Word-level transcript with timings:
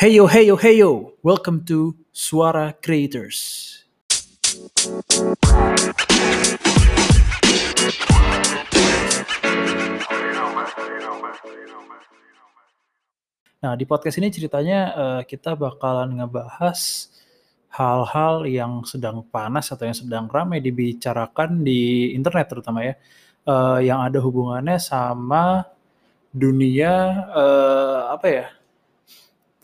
Heyo, 0.00 0.24
heyo, 0.24 0.56
heyo. 0.56 1.12
Welcome 1.20 1.60
to 1.68 1.92
Suara 2.08 2.72
Creators. 2.72 3.68
Nah, 13.60 13.76
di 13.76 13.84
podcast 13.84 14.16
ini 14.16 14.32
ceritanya 14.32 14.80
uh, 14.96 15.20
kita 15.28 15.52
bakalan 15.52 16.16
ngebahas 16.16 17.12
hal-hal 17.68 18.48
yang 18.48 18.80
sedang 18.88 19.20
panas 19.28 19.68
atau 19.68 19.84
yang 19.84 20.00
sedang 20.00 20.32
ramai 20.32 20.64
dibicarakan 20.64 21.60
di 21.60 22.16
internet 22.16 22.48
terutama 22.48 22.88
ya, 22.88 22.96
uh, 23.44 23.76
yang 23.84 24.00
ada 24.00 24.16
hubungannya 24.16 24.80
sama 24.80 25.68
dunia 26.32 27.20
uh, 27.36 28.16
apa 28.16 28.28
ya? 28.32 28.48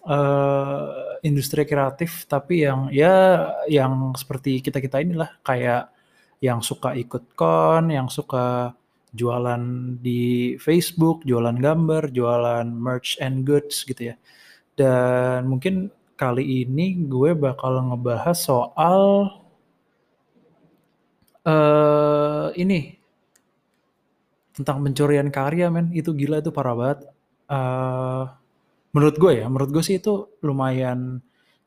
Uh, 0.06 1.18
industri 1.26 1.66
kreatif 1.66 2.24
tapi 2.30 2.62
yang 2.62 2.88
ya 2.94 3.50
yang 3.66 4.14
seperti 4.14 4.62
kita-kita 4.62 5.02
inilah 5.02 5.30
kayak 5.42 5.90
yang 6.40 6.60
suka 6.60 6.92
ikut 6.94 7.32
kon, 7.34 7.88
yang 7.88 8.08
suka 8.12 8.76
jualan 9.16 9.62
di 10.04 10.54
Facebook, 10.60 11.24
jualan 11.24 11.56
gambar, 11.56 12.12
jualan 12.12 12.68
merch 12.68 13.16
and 13.24 13.48
goods 13.48 13.82
gitu 13.88 14.12
ya. 14.12 14.16
Dan 14.76 15.48
mungkin 15.48 15.88
kali 16.20 16.64
ini 16.64 17.08
gue 17.08 17.32
bakal 17.32 17.80
ngebahas 17.92 18.36
soal 18.36 19.00
uh, 21.44 22.48
ini 22.56 23.00
tentang 24.56 24.80
pencurian 24.84 25.28
karya 25.28 25.68
men 25.68 25.92
itu 25.92 26.12
gila 26.12 26.40
itu 26.40 26.52
parah 26.52 26.76
banget. 26.76 27.00
Uh, 27.46 28.24
menurut 28.96 29.16
gue 29.20 29.44
ya, 29.44 29.46
menurut 29.52 29.70
gue 29.76 29.84
sih 29.84 30.00
itu 30.00 30.40
lumayan 30.40 31.20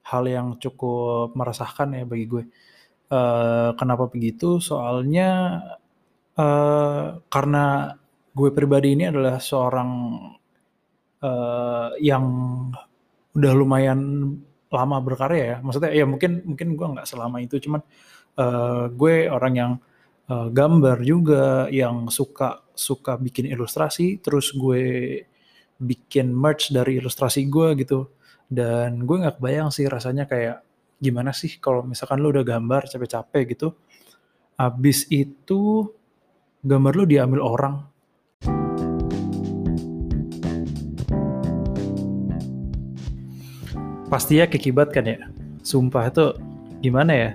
hal 0.09 0.25
yang 0.25 0.57
cukup 0.57 1.37
meresahkan 1.37 1.93
ya 1.93 2.03
bagi 2.09 2.25
gue. 2.25 2.43
Uh, 3.13 3.77
kenapa 3.77 4.09
begitu? 4.09 4.57
Soalnya 4.57 5.61
uh, 6.33 7.21
karena 7.29 7.93
gue 8.33 8.49
pribadi 8.49 8.97
ini 8.97 9.05
adalah 9.05 9.37
seorang 9.37 9.89
uh, 11.21 11.93
yang 12.01 12.25
udah 13.37 13.53
lumayan 13.53 13.99
lama 14.73 14.97
berkarya 15.05 15.43
ya. 15.45 15.57
Maksudnya 15.61 15.93
ya 15.93 16.05
mungkin 16.09 16.41
mungkin 16.49 16.73
gue 16.73 16.87
nggak 16.97 17.05
selama 17.05 17.37
itu, 17.45 17.61
cuman 17.61 17.81
uh, 18.41 18.89
gue 18.89 19.29
orang 19.29 19.53
yang 19.53 19.71
uh, 20.33 20.49
gambar 20.49 20.97
juga, 21.05 21.69
yang 21.69 22.09
suka 22.09 22.65
suka 22.73 23.21
bikin 23.21 23.45
ilustrasi, 23.45 24.17
terus 24.17 24.49
gue 24.57 24.81
bikin 25.79 26.35
merch 26.35 26.75
dari 26.75 26.99
ilustrasi 26.99 27.47
gue 27.47 27.79
gitu. 27.79 28.11
Dan 28.51 29.07
gue 29.07 29.15
nggak 29.23 29.39
kebayang 29.39 29.71
sih 29.71 29.87
rasanya 29.87 30.27
kayak 30.27 30.61
gimana 30.99 31.31
sih 31.31 31.57
kalau 31.63 31.87
misalkan 31.87 32.19
lu 32.19 32.35
udah 32.35 32.43
gambar 32.43 32.91
capek-capek 32.91 33.55
gitu. 33.55 33.71
Habis 34.59 35.07
itu 35.07 35.87
gambar 36.59 36.93
lu 36.99 37.05
diambil 37.07 37.39
orang. 37.39 37.75
Pasti 44.09 44.41
ya 44.41 44.49
kekibat 44.49 44.91
kan 44.91 45.05
ya? 45.05 45.21
Sumpah 45.63 46.09
itu 46.09 46.33
gimana 46.83 47.13
ya? 47.13 47.31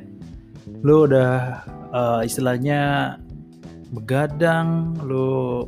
Lu 0.83 1.07
udah 1.09 1.63
uh, 1.95 2.21
istilahnya 2.27 3.15
begadang 3.95 4.99
lu 5.07 5.63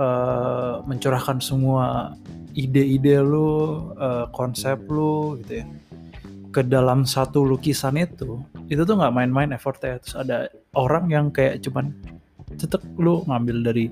uh, 0.00 0.80
mencurahkan 0.88 1.44
semua 1.44 2.16
ide-ide 2.56 3.20
lu, 3.20 3.92
uh, 4.00 4.26
konsep 4.32 4.80
lu 4.88 5.36
gitu 5.44 5.60
ya 5.60 5.66
ke 6.50 6.66
dalam 6.66 7.06
satu 7.06 7.46
lukisan 7.46 7.94
itu, 7.94 8.42
itu 8.66 8.82
tuh 8.82 8.98
nggak 8.98 9.14
main-main 9.14 9.54
effortnya. 9.54 10.02
Terus 10.02 10.14
ada 10.18 10.50
orang 10.74 11.06
yang 11.06 11.30
kayak 11.30 11.62
cuman 11.62 11.94
tetep 12.58 12.82
lu 12.98 13.22
ngambil 13.30 13.62
dari 13.62 13.86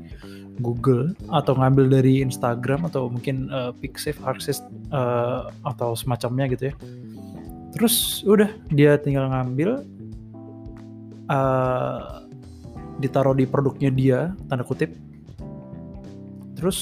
Google 0.58 1.14
atau 1.30 1.54
ngambil 1.54 2.02
dari 2.02 2.18
Instagram 2.18 2.91
atau 2.91 3.06
mungkin 3.06 3.47
uh, 3.54 3.70
Pixiv, 3.78 4.18
Artsist 4.26 4.66
uh, 4.91 5.54
atau 5.62 5.94
semacamnya 5.94 6.50
gitu 6.50 6.70
ya. 6.70 6.74
Terus 7.78 8.26
udah 8.26 8.50
dia 8.74 8.98
tinggal 8.98 9.30
ngambil 9.30 9.86
uh, 11.30 12.26
ditaruh 12.98 13.38
di 13.38 13.47
produknya 13.47 13.94
dia 13.94 14.18
tanda 14.50 14.66
kutip 14.66 14.91
terus 16.58 16.78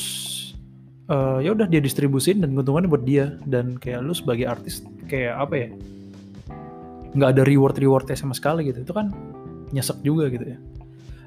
uh, 1.13 1.39
ya 1.43 1.55
udah 1.55 1.67
dia 1.69 1.83
distribusin 1.83 2.43
dan 2.43 2.57
keuntungannya 2.57 2.91
buat 2.91 3.05
dia. 3.05 3.37
Dan 3.45 3.77
kayak 3.77 4.01
lu 4.03 4.15
sebagai 4.17 4.49
artis 4.49 4.83
kayak 5.07 5.37
apa 5.37 5.55
ya 5.55 5.69
nggak 7.17 7.31
ada 7.33 7.43
reward 7.49 7.77
rewardnya 7.77 8.17
sama 8.17 8.35
sekali 8.35 8.69
gitu. 8.73 8.83
Itu 8.83 8.93
kan 8.97 9.13
nyesek 9.71 10.01
juga 10.01 10.33
gitu 10.33 10.57
ya. 10.57 10.59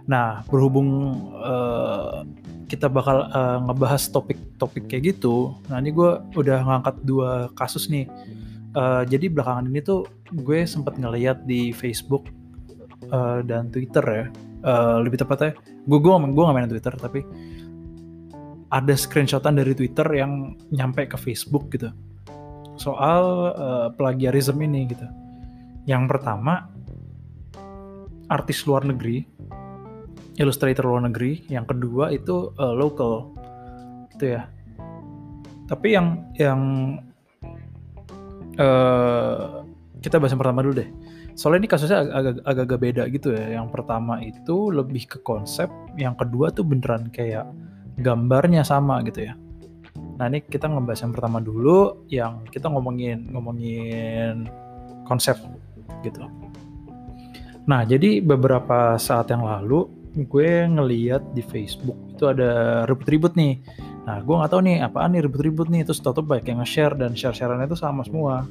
Nah 0.10 0.42
berhubung 0.50 0.90
uh, 1.38 2.26
kita 2.70 2.86
bakal 2.86 3.30
uh, 3.34 3.66
ngebahas 3.66 4.14
topik-topik 4.14 4.86
kayak 4.86 5.18
gitu 5.18 5.58
nah 5.74 5.82
ini 5.82 5.90
gue 5.90 6.22
udah 6.38 6.62
ngangkat 6.66 6.96
dua 7.06 7.50
kasus 7.58 7.90
nih. 7.90 8.06
Uh, 8.78 9.02
jadi 9.10 9.34
belakangan 9.34 9.66
ini 9.66 9.82
tuh 9.82 10.06
gue 10.30 10.62
sempat 10.70 10.94
ngeliat 11.02 11.42
di 11.50 11.74
Facebook 11.74 12.30
uh, 13.10 13.42
dan 13.42 13.74
Twitter 13.74 14.06
ya. 14.06 14.26
Uh, 14.60 15.00
lebih 15.00 15.24
tepatnya 15.24 15.56
gue 15.88 16.00
gue 16.04 16.12
gue 16.12 16.44
main 16.52 16.68
Twitter 16.68 16.92
tapi 17.00 17.24
ada 18.70 18.94
screenshotan 18.94 19.58
dari 19.58 19.74
Twitter 19.74 20.06
yang 20.14 20.54
nyampe 20.70 21.10
ke 21.10 21.18
Facebook 21.18 21.74
gitu 21.74 21.90
soal 22.80 23.52
uh, 23.60 23.88
plagiarism 23.94 24.64
ini 24.64 24.88
gitu. 24.88 25.04
Yang 25.84 26.16
pertama 26.16 26.72
artis 28.32 28.64
luar 28.64 28.88
negeri, 28.88 29.28
illustrator 30.40 30.88
luar 30.88 31.12
negeri. 31.12 31.44
Yang 31.52 31.76
kedua 31.76 32.16
itu 32.16 32.56
uh, 32.56 32.74
local, 32.74 33.36
gitu 34.16 34.40
ya. 34.40 34.48
Tapi 35.68 35.88
yang 35.92 36.08
yang 36.40 36.62
uh, 38.58 39.68
kita 40.00 40.18
bahas 40.18 40.32
yang 40.32 40.42
pertama 40.42 40.64
dulu 40.64 40.80
deh. 40.80 40.90
Soalnya 41.36 41.68
ini 41.68 41.70
kasusnya 41.72 42.00
agak-agak 42.44 42.80
beda 42.80 43.04
gitu 43.12 43.36
ya. 43.36 43.60
Yang 43.60 43.68
pertama 43.76 44.24
itu 44.24 44.72
lebih 44.72 45.08
ke 45.08 45.18
konsep, 45.24 45.68
yang 46.00 46.16
kedua 46.16 46.52
tuh 46.52 46.64
beneran 46.64 47.12
kayak 47.12 47.48
gambarnya 48.00 48.64
sama 48.64 49.04
gitu 49.04 49.28
ya. 49.28 49.34
Nah 50.20 50.28
ini 50.28 50.44
kita 50.44 50.68
ngebahas 50.68 51.00
yang 51.08 51.14
pertama 51.16 51.40
dulu, 51.40 52.04
yang 52.12 52.44
kita 52.48 52.68
ngomongin 52.68 53.32
ngomongin 53.32 54.48
konsep 55.08 55.40
gitu. 56.04 56.28
Nah 57.68 57.88
jadi 57.88 58.20
beberapa 58.20 59.00
saat 59.00 59.32
yang 59.32 59.44
lalu 59.48 59.88
gue 60.26 60.66
ngeliat 60.68 61.22
di 61.38 61.44
Facebook 61.46 61.96
itu 62.18 62.28
ada 62.28 62.84
ribut-ribut 62.84 63.38
nih. 63.40 63.64
Nah 64.04 64.20
gue 64.20 64.36
nggak 64.36 64.52
tahu 64.52 64.62
nih 64.66 64.78
apaan 64.84 65.16
nih 65.16 65.24
ribut-ribut 65.24 65.68
nih. 65.72 65.88
Terus 65.88 66.04
tetap 66.04 66.26
baik 66.28 66.52
yang 66.52 66.60
nge-share 66.60 67.00
dan 67.00 67.16
share-shareannya 67.16 67.70
itu 67.70 67.80
sama 67.80 68.04
semua 68.04 68.44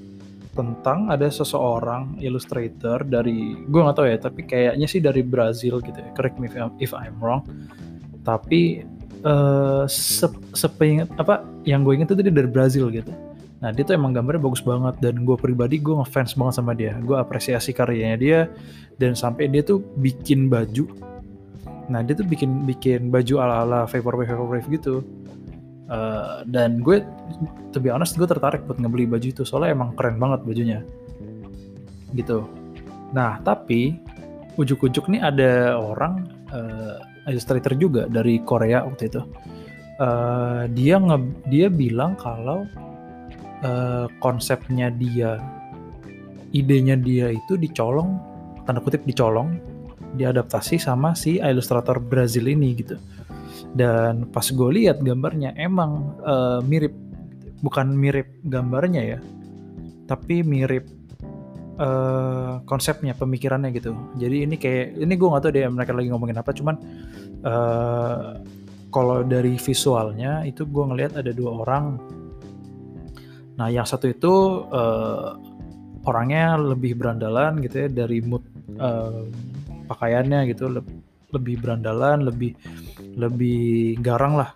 tentang 0.57 1.07
ada 1.07 1.31
seseorang 1.31 2.19
illustrator 2.19 3.07
dari 3.07 3.55
gue 3.63 3.79
nggak 3.79 3.95
tahu 3.95 4.07
ya 4.11 4.19
tapi 4.19 4.43
kayaknya 4.43 4.87
sih 4.91 4.99
dari 4.99 5.23
Brazil 5.23 5.79
gitu 5.79 5.95
ya 5.95 6.11
correct 6.19 6.43
me 6.43 6.51
if 6.83 6.91
I'm 6.91 7.15
wrong 7.23 7.47
tapi 8.27 8.83
uh, 9.25 9.85
se 9.89 10.27
apa 11.19 11.47
yang 11.65 11.83
gue 11.83 11.95
inget 11.99 12.13
itu 12.13 12.23
dia 12.23 12.35
dari 12.35 12.51
Brazil 12.51 12.91
gitu. 12.93 13.11
Nah 13.59 13.75
dia 13.75 13.83
tuh 13.83 13.99
emang 13.99 14.15
gambarnya 14.15 14.43
bagus 14.43 14.63
banget 14.63 14.95
dan 15.03 15.27
gue 15.27 15.35
pribadi 15.35 15.83
gue 15.83 15.95
ngefans 15.99 16.39
banget 16.39 16.55
sama 16.55 16.73
dia. 16.79 16.95
Gue 17.03 17.19
apresiasi 17.19 17.75
karyanya 17.75 18.19
dia 18.19 18.41
dan 19.03 19.19
sampai 19.19 19.51
dia 19.51 19.67
tuh 19.67 19.83
bikin 19.99 20.47
baju. 20.47 20.87
Nah 21.91 22.05
dia 22.07 22.15
tuh 22.15 22.27
bikin 22.27 22.69
bikin 22.69 23.11
baju 23.11 23.35
ala 23.43 23.55
ala 23.67 23.81
vaporwave 23.91 24.31
vaporwave 24.31 24.69
gitu. 24.71 25.03
Uh, 25.89 26.45
dan 26.45 26.85
gue 26.85 27.01
to 27.73 27.81
be 27.81 27.89
honest 27.89 28.15
gue 28.21 28.29
tertarik 28.29 28.63
buat 28.69 28.79
ngebeli 28.79 29.11
baju 29.11 29.27
itu. 29.27 29.43
Soalnya 29.43 29.75
emang 29.75 29.91
keren 29.99 30.23
banget 30.23 30.47
bajunya. 30.47 30.81
Gitu. 32.15 32.47
Nah 33.11 33.43
tapi 33.43 33.99
ujuk-ujuk 34.59 35.07
nih 35.07 35.23
ada 35.23 35.79
orang 35.79 36.27
uh, 36.51 36.99
illustrator 37.31 37.79
juga 37.79 38.11
dari 38.11 38.43
Korea 38.43 38.83
waktu 38.83 39.09
itu. 39.09 39.23
Uh, 39.99 40.67
dia 40.75 40.99
nge 40.99 41.19
dia 41.51 41.67
bilang 41.71 42.15
kalau 42.19 42.67
uh, 43.63 44.07
konsepnya 44.19 44.91
dia, 44.91 45.39
idenya 46.51 46.99
dia 46.99 47.35
itu 47.35 47.55
dicolong, 47.55 48.19
tanda 48.67 48.83
kutip 48.83 49.07
dicolong, 49.07 49.59
diadaptasi 50.19 50.79
sama 50.79 51.15
si 51.15 51.39
ilustrator 51.39 52.03
Brazil 52.03 52.51
ini 52.51 52.75
gitu. 52.79 52.99
Dan 53.75 54.31
pas 54.31 54.47
gue 54.47 54.71
lihat 54.75 55.03
gambarnya 55.03 55.55
emang 55.59 56.15
uh, 56.23 56.63
mirip, 56.63 56.95
bukan 57.63 57.91
mirip 57.95 58.31
gambarnya 58.47 59.03
ya, 59.03 59.19
tapi 60.07 60.47
mirip 60.47 60.98
uh, 61.79 62.61
konsepnya 62.69 63.15
pemikirannya 63.17 63.71
gitu 63.73 63.97
jadi 64.19 64.45
ini 64.45 64.61
kayak 64.61 64.99
ini 64.99 65.15
gue 65.15 65.29
gak 65.31 65.43
tau 65.47 65.53
deh 65.55 65.65
mereka 65.71 65.93
lagi 65.95 66.09
ngomongin 66.13 66.39
apa 66.39 66.51
cuman 66.53 66.77
uh, 67.47 68.39
kalau 68.93 69.25
dari 69.25 69.57
visualnya 69.57 70.45
itu 70.45 70.67
gue 70.67 70.85
ngelihat 70.85 71.17
ada 71.17 71.33
dua 71.33 71.65
orang 71.65 71.99
Nah, 73.59 73.69
yang 73.75 73.83
satu 73.83 74.07
itu 74.07 74.65
uh, 74.71 75.35
orangnya 76.07 76.55
lebih 76.55 76.95
berandalan 76.95 77.59
gitu 77.59 77.85
ya 77.85 77.89
dari 77.91 78.23
mood 78.23 78.47
uh, 78.79 79.27
pakaiannya 79.91 80.47
gitu 80.55 80.71
le 80.71 80.81
lebih 81.29 81.61
berandalan, 81.61 82.25
lebih 82.25 82.55
lebih 83.19 83.99
garang 84.01 84.39
lah. 84.39 84.55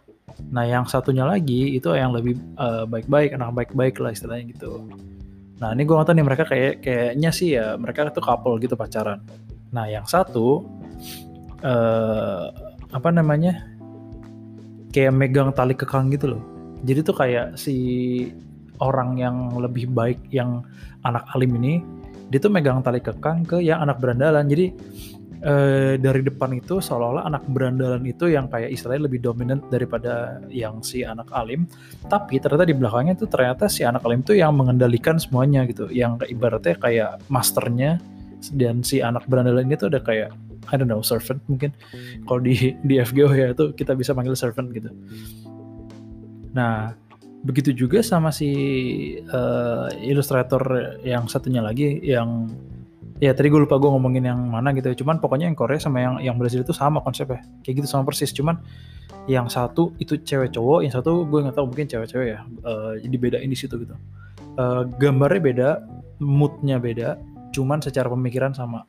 Nah, 0.48 0.64
yang 0.64 0.86
satunya 0.88 1.26
lagi 1.26 1.76
itu 1.76 1.92
yang 1.92 2.14
lebih 2.14 2.38
uh, 2.56 2.88
baik-baik, 2.88 3.36
anak 3.36 3.52
baik-baik 3.52 3.98
lah 4.00 4.14
istilahnya 4.14 4.54
gitu. 4.54 4.86
Nah, 5.62 5.70
ini 5.78 5.86
gue 5.86 5.94
nggak 5.94 6.10
nih 6.10 6.26
mereka 6.26 6.44
kayak 6.50 6.82
kayaknya 6.82 7.30
sih 7.30 7.54
ya 7.54 7.78
mereka 7.78 8.10
tuh 8.10 8.18
couple 8.18 8.58
gitu 8.58 8.74
pacaran. 8.74 9.22
Nah, 9.70 9.86
yang 9.86 10.02
satu 10.10 10.66
uh, 11.62 12.50
apa 12.90 13.08
namanya? 13.14 13.70
Kayak 14.90 15.14
megang 15.14 15.54
tali 15.54 15.78
kekang 15.78 16.10
gitu 16.10 16.34
loh. 16.36 16.42
Jadi 16.82 17.00
tuh 17.06 17.14
kayak 17.14 17.54
si 17.54 17.78
orang 18.82 19.14
yang 19.14 19.54
lebih 19.62 19.86
baik 19.86 20.18
yang 20.34 20.66
anak 21.06 21.22
alim 21.30 21.54
ini 21.62 21.78
dia 22.32 22.40
tuh 22.42 22.50
megang 22.50 22.82
tali 22.82 22.98
kekang 22.98 23.46
ke 23.46 23.62
yang 23.62 23.84
anak 23.84 24.02
berandalan 24.02 24.48
jadi 24.48 24.72
eh, 25.42 25.94
dari 25.98 26.22
depan 26.22 26.54
itu 26.54 26.78
seolah-olah 26.78 27.26
anak 27.26 27.44
berandalan 27.50 28.02
itu 28.06 28.30
yang 28.30 28.46
kayak 28.46 28.70
istilahnya 28.70 29.10
lebih 29.10 29.20
dominan 29.20 29.58
daripada 29.68 30.38
yang 30.48 30.80
si 30.80 31.02
anak 31.02 31.28
alim. 31.34 31.66
Tapi 32.06 32.38
ternyata 32.38 32.64
di 32.64 32.74
belakangnya 32.78 33.14
tuh 33.18 33.28
ternyata 33.28 33.66
si 33.66 33.82
anak 33.82 34.06
alim 34.06 34.22
tuh 34.22 34.38
yang 34.38 34.54
mengendalikan 34.54 35.18
semuanya 35.18 35.66
gitu. 35.66 35.90
Yang 35.90 36.30
ibaratnya 36.30 36.74
kayak 36.78 37.10
masternya 37.26 37.98
dan 38.54 38.82
si 38.82 39.02
anak 39.02 39.26
berandalan 39.26 39.66
ini 39.66 39.76
tuh 39.78 39.90
udah 39.90 40.02
kayak 40.02 40.30
I 40.70 40.78
don't 40.78 40.86
know 40.86 41.02
servant 41.02 41.42
mungkin. 41.50 41.74
Kalau 42.26 42.40
di 42.40 42.72
di 42.88 42.94
FGO 43.02 43.34
ya 43.34 43.50
itu 43.50 43.74
kita 43.74 43.98
bisa 43.98 44.14
panggil 44.14 44.38
servant 44.38 44.70
gitu. 44.70 44.90
Nah 46.54 46.94
begitu 47.42 47.74
juga 47.74 48.06
sama 48.06 48.30
si 48.30 48.50
uh, 49.18 49.90
ilustrator 49.98 50.94
yang 51.02 51.26
satunya 51.26 51.58
lagi 51.58 51.98
yang 51.98 52.46
ya 53.22 53.30
tadi 53.30 53.54
gue 53.54 53.62
lupa 53.62 53.78
gue 53.78 53.86
ngomongin 53.86 54.26
yang 54.26 54.40
mana 54.50 54.74
gitu 54.74 54.90
ya. 54.90 54.96
cuman 54.98 55.22
pokoknya 55.22 55.46
yang 55.46 55.54
Korea 55.54 55.78
sama 55.78 56.02
yang 56.02 56.14
yang 56.18 56.36
Brazil 56.42 56.66
itu 56.66 56.74
sama 56.74 56.98
konsepnya 56.98 57.46
kayak 57.62 57.82
gitu 57.82 57.86
sama 57.86 58.02
persis 58.02 58.34
cuman 58.34 58.58
yang 59.30 59.46
satu 59.46 59.94
itu 60.02 60.18
cewek 60.18 60.50
cowok 60.50 60.82
yang 60.82 60.90
satu 60.90 61.22
gue 61.30 61.38
nggak 61.46 61.54
tahu 61.54 61.70
mungkin 61.70 61.86
cewek-cewek 61.86 62.26
ya 62.34 62.40
uh, 62.66 62.98
jadi 62.98 63.16
beda 63.22 63.36
di 63.38 63.54
situ 63.54 63.78
gitu 63.78 63.94
uh, 64.58 64.82
gambarnya 64.98 65.38
beda 65.38 65.68
moodnya 66.18 66.82
beda 66.82 67.22
cuman 67.54 67.78
secara 67.78 68.10
pemikiran 68.10 68.50
sama 68.50 68.82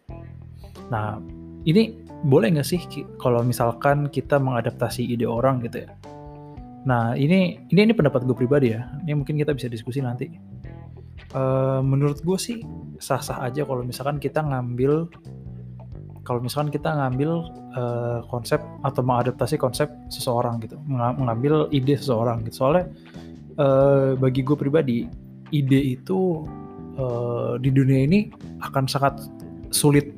nah 0.90 1.22
ini 1.70 1.94
boleh 2.26 2.58
nggak 2.58 2.66
sih 2.66 2.82
kalau 3.22 3.46
misalkan 3.46 4.10
kita 4.10 4.42
mengadaptasi 4.42 5.06
ide 5.06 5.30
orang 5.30 5.62
gitu 5.62 5.86
ya 5.86 5.94
Nah 6.84 7.16
ini 7.16 7.64
ini 7.72 7.80
ini 7.90 7.94
pendapat 7.96 8.28
gue 8.28 8.36
pribadi 8.36 8.76
ya. 8.76 8.92
Ini 9.04 9.16
mungkin 9.16 9.40
kita 9.40 9.56
bisa 9.56 9.72
diskusi 9.72 10.04
nanti. 10.04 10.28
Uh, 11.32 11.80
menurut 11.80 12.20
gue 12.22 12.38
sih 12.38 12.62
sah-sah 13.00 13.42
aja 13.42 13.64
kalau 13.64 13.82
misalkan 13.82 14.20
kita 14.20 14.44
ngambil 14.44 15.08
kalau 16.24 16.40
misalkan 16.40 16.72
kita 16.72 16.94
ngambil 16.94 17.52
uh, 17.74 18.20
konsep 18.32 18.62
atau 18.86 19.02
mengadaptasi 19.04 19.60
konsep 19.60 19.92
seseorang 20.08 20.62
gitu, 20.64 20.80
mengambil 20.88 21.68
ide 21.74 22.00
seseorang 22.00 22.48
gitu. 22.48 22.64
Soalnya 22.64 22.86
uh, 23.60 24.16
bagi 24.16 24.40
gue 24.46 24.56
pribadi 24.56 25.10
ide 25.52 26.00
itu 26.00 26.48
uh, 26.96 27.60
di 27.60 27.74
dunia 27.74 28.08
ini 28.08 28.32
akan 28.64 28.88
sangat 28.88 29.20
sulit 29.74 30.16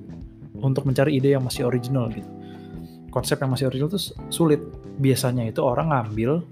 untuk 0.61 0.85
mencari 0.85 1.17
ide 1.17 1.33
yang 1.33 1.47
masih 1.47 1.65
original 1.65 2.11
gitu. 2.13 2.27
Konsep 3.09 3.39
yang 3.39 3.55
masih 3.55 3.71
original 3.71 3.89
itu 3.89 4.13
sulit. 4.29 4.61
Biasanya 5.01 5.47
itu 5.49 5.63
orang 5.63 5.89
ngambil 5.89 6.43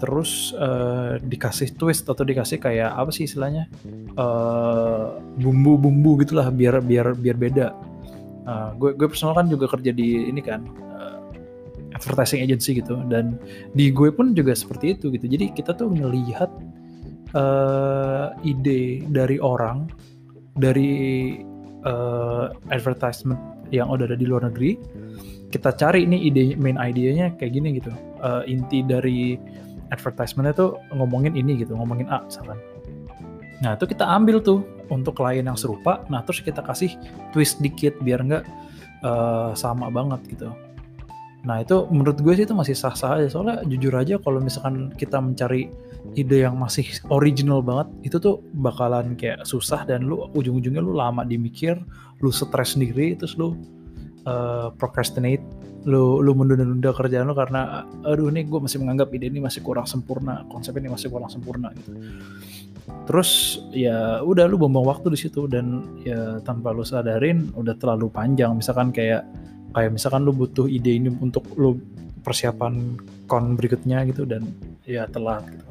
terus 0.00 0.56
uh, 0.56 1.20
dikasih 1.20 1.76
twist 1.76 2.08
atau 2.08 2.24
dikasih 2.24 2.56
kayak 2.56 2.90
apa 2.96 3.12
sih 3.12 3.28
istilahnya 3.28 3.68
uh, 4.16 5.20
bumbu-bumbu 5.36 6.24
gitulah 6.24 6.48
biar 6.48 6.80
biar 6.80 7.12
biar 7.14 7.36
beda. 7.36 7.66
Uh, 8.48 8.72
gue 8.80 8.96
gue 8.96 9.06
personal 9.06 9.36
kan 9.36 9.46
juga 9.46 9.68
kerja 9.68 9.92
di 9.92 10.32
ini 10.32 10.40
kan 10.40 10.64
uh, 10.96 11.20
advertising 11.92 12.40
agency 12.40 12.80
gitu 12.80 12.96
dan 13.12 13.36
di 13.76 13.92
gue 13.92 14.08
pun 14.08 14.32
juga 14.32 14.56
seperti 14.56 14.96
itu 14.96 15.12
gitu. 15.12 15.28
Jadi 15.28 15.52
kita 15.52 15.76
tuh 15.76 15.92
ngelihat 15.92 16.48
uh, 17.36 18.32
ide 18.42 19.04
dari 19.12 19.36
orang 19.36 19.86
dari 20.56 20.92
uh, 21.84 22.50
advertisement 22.72 23.38
yang 23.70 23.86
udah 23.86 24.10
ada 24.10 24.18
di 24.18 24.26
luar 24.26 24.50
negeri 24.50 24.74
kita 25.50 25.74
cari 25.74 26.06
ini 26.06 26.30
ide 26.30 26.54
main 26.58 26.78
idenya 26.78 27.34
kayak 27.34 27.52
gini 27.58 27.68
gitu 27.82 27.90
uh, 28.22 28.46
inti 28.46 28.86
dari 28.86 29.34
advertisementnya 29.90 30.54
tuh 30.54 30.70
ngomongin 30.94 31.34
ini 31.34 31.60
gitu, 31.60 31.74
ngomongin 31.76 32.06
A 32.10 32.22
misalkan. 32.24 32.58
Nah 33.60 33.76
itu 33.76 33.84
kita 33.84 34.08
ambil 34.08 34.40
tuh 34.40 34.64
untuk 34.88 35.20
klien 35.20 35.44
yang 35.44 35.58
serupa, 35.58 36.02
nah 36.08 36.24
terus 36.24 36.40
kita 36.40 36.64
kasih 36.64 36.96
twist 37.30 37.60
dikit 37.60 37.94
biar 38.00 38.24
nggak 38.24 38.44
uh, 39.04 39.52
sama 39.52 39.92
banget 39.92 40.24
gitu. 40.32 40.48
Nah 41.40 41.60
itu 41.64 41.88
menurut 41.88 42.20
gue 42.20 42.32
sih 42.36 42.44
itu 42.44 42.56
masih 42.56 42.76
sah-sah 42.76 43.20
aja, 43.20 43.28
soalnya 43.32 43.64
jujur 43.64 43.92
aja 43.96 44.20
kalau 44.20 44.40
misalkan 44.40 44.92
kita 44.96 45.20
mencari 45.20 45.72
ide 46.16 46.44
yang 46.44 46.56
masih 46.56 46.84
original 47.12 47.60
banget, 47.60 47.88
itu 48.12 48.16
tuh 48.16 48.40
bakalan 48.56 49.16
kayak 49.16 49.44
susah 49.44 49.84
dan 49.84 50.08
lu 50.08 50.28
ujung-ujungnya 50.36 50.80
lu 50.80 50.96
lama 50.96 51.24
dimikir, 51.24 51.80
lu 52.20 52.28
stres 52.32 52.76
sendiri, 52.76 53.16
terus 53.16 53.36
lu 53.40 53.56
uh, 54.26 54.72
procrastinate 54.76 55.42
lu 55.88 56.20
lu 56.20 56.36
menunda-nunda 56.36 56.92
kerjaan 56.92 57.24
lu 57.24 57.32
karena 57.32 57.88
aduh 58.04 58.28
ini 58.28 58.44
gue 58.44 58.60
masih 58.60 58.84
menganggap 58.84 59.08
ide 59.16 59.32
ini 59.32 59.40
masih 59.40 59.64
kurang 59.64 59.88
sempurna 59.88 60.44
konsep 60.52 60.76
ini 60.76 60.92
masih 60.92 61.08
kurang 61.08 61.32
sempurna 61.32 61.72
gitu. 61.72 61.96
Terus 63.08 63.62
ya 63.72 64.20
udah 64.20 64.44
lu 64.44 64.60
buang 64.60 64.76
waktu 64.84 65.08
di 65.14 65.18
situ 65.18 65.48
dan 65.48 65.88
ya 66.04 66.36
tanpa 66.44 66.76
lu 66.76 66.84
sadarin 66.84 67.48
udah 67.56 67.72
terlalu 67.80 68.12
panjang. 68.12 68.52
Misalkan 68.60 68.92
kayak 68.92 69.24
kayak 69.72 69.90
misalkan 69.96 70.28
lu 70.28 70.36
butuh 70.36 70.68
ide 70.68 71.00
ini 71.00 71.08
untuk 71.16 71.48
lu 71.56 71.80
persiapan 72.20 73.00
kon 73.24 73.56
berikutnya 73.56 74.04
gitu 74.04 74.28
dan 74.28 74.52
ya 74.84 75.08
telat 75.08 75.48
gitu. 75.48 75.64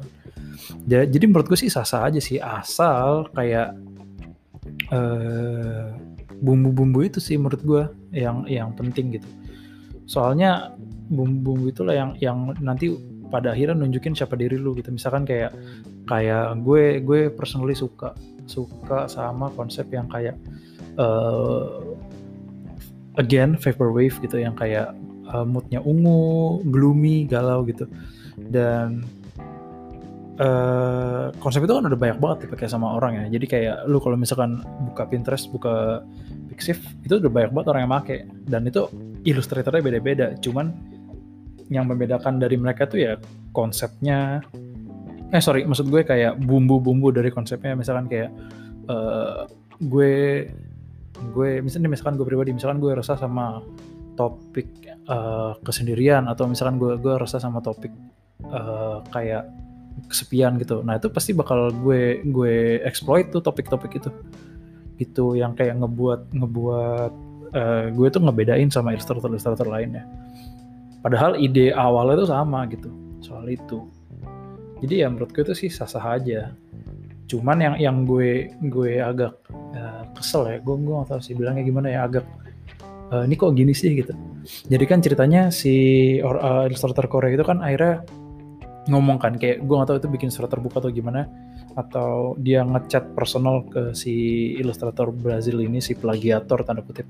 Jadi 0.90 1.24
menurut 1.26 1.46
gue 1.46 1.58
sih 1.60 1.70
sah-sah 1.70 2.10
aja 2.10 2.18
sih. 2.18 2.42
Asal 2.42 3.30
kayak 3.30 3.78
uh, 4.90 5.94
bumbu-bumbu 6.40 7.04
itu 7.04 7.20
sih 7.20 7.36
menurut 7.36 7.62
gue 7.62 7.82
yang 8.16 8.48
yang 8.48 8.72
penting 8.74 9.14
gitu. 9.14 9.28
Soalnya 10.08 10.74
bumbu-bumbu 11.12 11.70
itulah 11.70 11.94
yang 11.94 12.10
yang 12.18 12.56
nanti 12.58 12.90
pada 13.30 13.54
akhirnya 13.54 13.78
nunjukin 13.78 14.16
siapa 14.16 14.34
diri 14.34 14.58
lu 14.58 14.74
gitu. 14.74 14.90
Misalkan 14.90 15.28
kayak 15.28 15.54
kayak 16.10 16.58
gue 16.66 17.04
gue 17.04 17.20
personally 17.30 17.78
suka 17.78 18.16
suka 18.50 19.06
sama 19.06 19.52
konsep 19.54 19.86
yang 19.94 20.10
kayak 20.10 20.34
uh, 20.98 21.78
again 23.20 23.54
vaporwave 23.54 24.16
gitu. 24.18 24.42
Yang 24.42 24.56
kayak 24.66 24.88
uh, 25.30 25.46
moodnya 25.46 25.78
ungu 25.84 26.64
gloomy 26.66 27.28
galau 27.30 27.62
gitu. 27.62 27.86
Dan 28.50 29.06
uh, 30.40 31.28
konsep 31.38 31.60
itu 31.62 31.72
kan 31.76 31.84
udah 31.86 32.00
banyak 32.00 32.18
banget 32.18 32.38
dipakai 32.48 32.66
sama 32.66 32.96
orang 32.96 33.20
ya. 33.20 33.24
Jadi 33.38 33.46
kayak 33.46 33.76
lu 33.86 34.00
kalau 34.00 34.16
misalkan 34.16 34.64
buka 34.90 35.04
Pinterest 35.06 35.52
buka 35.52 36.02
Pixiv 36.48 36.80
itu 37.04 37.20
udah 37.20 37.30
banyak 37.30 37.50
banget 37.52 37.68
orang 37.70 37.82
yang 37.84 37.92
make. 37.92 38.16
Dan 38.48 38.66
itu 38.66 38.88
ilustratornya 39.28 39.84
beda-beda. 39.84 40.26
Cuman 40.40 40.72
yang 41.70 41.86
membedakan 41.86 42.42
dari 42.42 42.56
mereka 42.58 42.88
tuh 42.88 42.98
ya 42.98 43.12
konsepnya. 43.54 44.42
Eh 45.30 45.38
sorry 45.38 45.62
maksud 45.62 45.86
gue 45.86 46.02
kayak 46.02 46.40
bumbu-bumbu 46.42 47.14
dari 47.14 47.30
konsepnya. 47.30 47.76
Misalkan 47.76 48.10
kayak 48.10 48.30
uh, 48.90 49.46
gue 49.78 50.48
gue 51.20 51.50
misalnya 51.60 51.92
misalkan 51.92 52.16
gue 52.16 52.24
pribadi 52.24 52.56
misalkan 52.56 52.80
gue 52.80 52.96
rasa 52.96 53.14
sama 53.14 53.60
topik 54.16 54.66
uh, 55.06 55.54
kesendirian. 55.62 56.26
Atau 56.26 56.50
misalkan 56.50 56.80
gue 56.80 56.98
gue 56.98 57.14
rasa 57.14 57.38
sama 57.38 57.62
topik 57.62 57.92
uh, 58.50 59.04
kayak 59.14 59.46
kesepian 60.08 60.58
gitu 60.58 60.82
nah 60.82 60.98
itu 60.98 61.08
pasti 61.10 61.34
bakal 61.36 61.70
gue 61.70 62.24
gue 62.26 62.82
exploit 62.82 63.30
tuh 63.30 63.42
topik-topik 63.42 63.98
itu 63.98 64.10
itu 65.00 65.40
yang 65.40 65.56
kayak 65.56 65.80
ngebuat 65.80 66.36
ngebuat 66.36 67.12
uh, 67.56 67.84
gue 67.90 68.08
tuh 68.12 68.22
ngebedain 68.22 68.68
sama 68.68 68.94
ilustrator-ilustrator 68.94 69.66
lainnya. 69.66 70.06
Padahal 71.00 71.40
ide 71.40 71.72
awalnya 71.72 72.22
tuh 72.22 72.28
sama 72.28 72.68
gitu 72.68 72.92
soal 73.24 73.48
itu. 73.48 73.88
Jadi 74.84 75.04
ya 75.04 75.08
menurut 75.08 75.32
gue 75.32 75.42
itu 75.44 75.54
sih 75.56 75.70
sah-sah 75.72 76.20
aja. 76.20 76.52
Cuman 77.24 77.56
yang 77.62 77.74
yang 77.80 77.96
gue 78.04 78.52
gue 78.68 79.00
agak 79.00 79.40
uh, 79.50 80.04
kesel 80.12 80.44
ya, 80.48 80.56
gue 80.60 80.74
gue 80.76 80.94
tahu 81.08 81.20
sih 81.24 81.32
bilangnya 81.32 81.64
gimana 81.64 81.88
ya 81.88 82.00
agak 82.04 82.24
uh, 83.12 83.24
ini 83.24 83.34
kok 83.40 83.56
gini 83.56 83.72
sih 83.72 83.96
gitu. 83.96 84.12
Jadi 84.68 84.84
kan 84.84 85.00
ceritanya 85.00 85.48
si 85.48 86.16
uh, 86.20 86.68
ilustrator 86.68 87.08
Korea 87.08 87.32
itu 87.32 87.44
kan 87.44 87.64
akhirnya 87.64 88.04
ngomong 88.88 89.20
kan 89.20 89.36
kayak 89.36 89.60
gue 89.66 89.74
gak 89.76 89.88
tahu 89.92 89.98
itu 90.00 90.08
bikin 90.08 90.30
surat 90.32 90.48
terbuka 90.48 90.80
atau 90.80 90.88
gimana 90.88 91.28
atau 91.76 92.34
dia 92.40 92.64
ngechat 92.64 93.12
personal 93.12 93.66
ke 93.68 93.92
si 93.92 94.14
ilustrator 94.56 95.12
Brazil 95.12 95.60
ini 95.60 95.78
si 95.78 95.92
plagiator 95.92 96.64
tanda 96.64 96.80
kutip. 96.80 97.04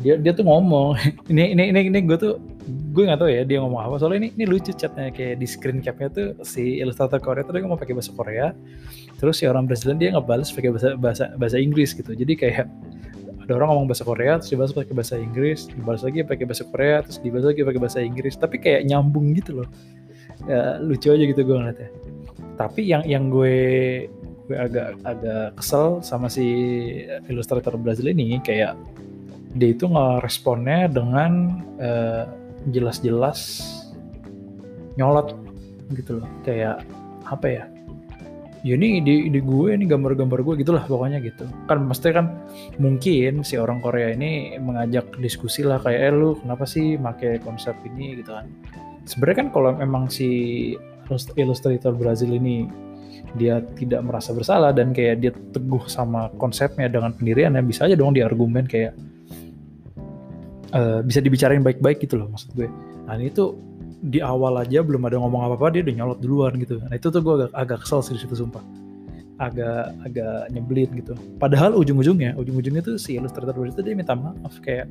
Dia 0.00 0.16
dia 0.16 0.32
tuh 0.32 0.48
ngomong 0.48 0.96
ini 1.32 1.52
ini 1.52 1.70
ini 1.70 1.80
ini 1.92 1.98
gue 2.04 2.16
tuh 2.16 2.34
gue 2.66 3.04
nggak 3.06 3.20
tahu 3.20 3.30
ya 3.30 3.42
dia 3.46 3.62
ngomong 3.62 3.78
apa 3.78 3.94
soalnya 4.00 4.26
ini 4.26 4.28
ini 4.34 4.44
lucu 4.48 4.74
chatnya 4.74 5.14
kayak 5.14 5.38
di 5.38 5.46
screen 5.46 5.78
capnya 5.78 6.08
tuh 6.10 6.28
si 6.42 6.82
ilustrator 6.82 7.22
Korea 7.22 7.46
tuh 7.46 7.54
dia 7.54 7.62
ngomong 7.62 7.78
pakai 7.78 7.94
bahasa 7.94 8.10
Korea 8.10 8.50
terus 9.22 9.38
si 9.38 9.46
orang 9.46 9.70
Brazilian 9.70 10.00
dia 10.00 10.10
ngebales 10.10 10.50
pakai 10.50 10.74
bahasa 10.74 10.90
bahasa 10.98 11.24
bahasa 11.38 11.56
Inggris 11.60 11.94
gitu. 11.94 12.10
Jadi 12.16 12.32
kayak 12.34 12.66
ada 13.46 13.62
orang 13.62 13.68
ngomong 13.70 13.86
bahasa 13.94 14.02
Korea 14.02 14.42
terus 14.42 14.50
dibalas 14.50 14.74
pakai 14.74 14.90
bahasa 14.90 15.14
Inggris 15.22 15.70
dibalas 15.70 16.02
lagi 16.02 16.26
pakai 16.26 16.44
bahasa 16.50 16.64
Korea 16.66 16.96
terus 17.06 17.18
dibalas 17.22 17.46
lagi 17.46 17.60
pakai 17.62 17.80
bahasa 17.80 17.98
Inggris. 18.02 18.34
Tapi 18.34 18.56
kayak 18.58 18.82
nyambung 18.90 19.30
gitu 19.38 19.62
loh. 19.62 19.68
Ya, 20.50 20.82
lucu 20.82 21.14
aja 21.14 21.24
gitu 21.24 21.40
gue 21.46 21.54
ngeliatnya. 21.54 21.90
Tapi 22.58 22.80
yang 22.82 23.06
yang 23.06 23.30
gue 23.30 23.54
gue 24.50 24.56
agak 24.58 24.98
agak 25.06 25.54
kesel 25.62 26.02
sama 26.02 26.26
si 26.26 26.46
ilustrator 27.30 27.78
Brazil 27.78 28.10
ini 28.10 28.42
kayak 28.42 28.74
dia 29.54 29.70
itu 29.72 29.86
ngeresponnya 29.86 30.90
dengan 30.90 31.62
uh, 31.78 32.26
jelas-jelas 32.74 33.62
nyolot 34.98 35.38
gitu 35.94 36.18
loh. 36.18 36.28
Kayak 36.42 36.82
apa 37.30 37.46
ya 37.46 37.64
ya 38.66 38.74
ini 38.74 38.98
di, 38.98 39.30
di 39.30 39.38
gue 39.38 39.70
ini 39.70 39.86
gambar-gambar 39.86 40.42
gue 40.42 40.54
gitulah 40.66 40.82
pokoknya 40.82 41.22
gitu. 41.22 41.46
Kan 41.70 41.86
mesti 41.86 42.10
kan 42.10 42.26
mungkin 42.82 43.46
si 43.46 43.54
orang 43.54 43.78
Korea 43.78 44.10
ini 44.10 44.58
mengajak 44.58 45.14
diskusi 45.22 45.62
lah 45.62 45.78
kayak 45.78 46.00
eh 46.02 46.10
lu 46.10 46.34
kenapa 46.42 46.66
sih 46.66 46.98
make 46.98 47.38
konsep 47.46 47.78
ini? 47.86 48.18
gitu 48.18 48.34
kan. 48.34 48.50
Sebenarnya 49.06 49.46
kan 49.46 49.48
kalau 49.54 49.70
memang 49.78 50.10
si 50.10 50.28
ilustrator 51.38 51.94
Brazil 51.94 52.34
ini 52.34 52.66
dia 53.38 53.62
tidak 53.78 54.02
merasa 54.02 54.34
bersalah 54.34 54.74
dan 54.74 54.90
kayak 54.90 55.22
dia 55.22 55.30
teguh 55.54 55.86
sama 55.86 56.34
konsepnya 56.34 56.90
dengan 56.90 57.14
pendiriannya 57.14 57.62
bisa 57.62 57.86
aja 57.86 57.94
dong 57.94 58.18
diargumen 58.18 58.66
kayak 58.66 58.98
uh, 60.74 61.06
bisa 61.06 61.22
dibicarain 61.22 61.62
baik-baik 61.62 62.02
gitu 62.02 62.18
loh 62.18 62.26
maksud 62.34 62.50
gue. 62.58 62.66
Nah 63.06 63.14
ini 63.14 63.30
tuh 63.30 63.54
di 64.02 64.20
awal 64.20 64.60
aja 64.60 64.84
belum 64.84 65.08
ada 65.08 65.16
ngomong 65.16 65.48
apa-apa 65.48 65.72
dia 65.72 65.82
udah 65.84 65.94
nyolot 65.96 66.18
duluan 66.20 66.52
gitu. 66.60 66.80
Nah 66.84 66.94
itu 66.94 67.08
tuh 67.08 67.20
gue 67.24 67.34
agak, 67.40 67.50
agak 67.56 67.78
kesel 67.84 68.00
sih 68.04 68.12
di 68.16 68.20
situ 68.22 68.36
sumpah. 68.36 68.62
Agak 69.36 69.92
agak 70.04 70.48
nyebelin 70.52 70.90
gitu. 70.96 71.12
Padahal 71.36 71.76
ujung-ujungnya, 71.76 72.36
ujung-ujungnya 72.40 72.82
tuh 72.84 72.96
si 72.96 73.16
ilustrator 73.16 73.56
itu 73.68 73.80
dia 73.84 73.96
minta 73.96 74.16
maaf 74.16 74.56
kayak 74.64 74.88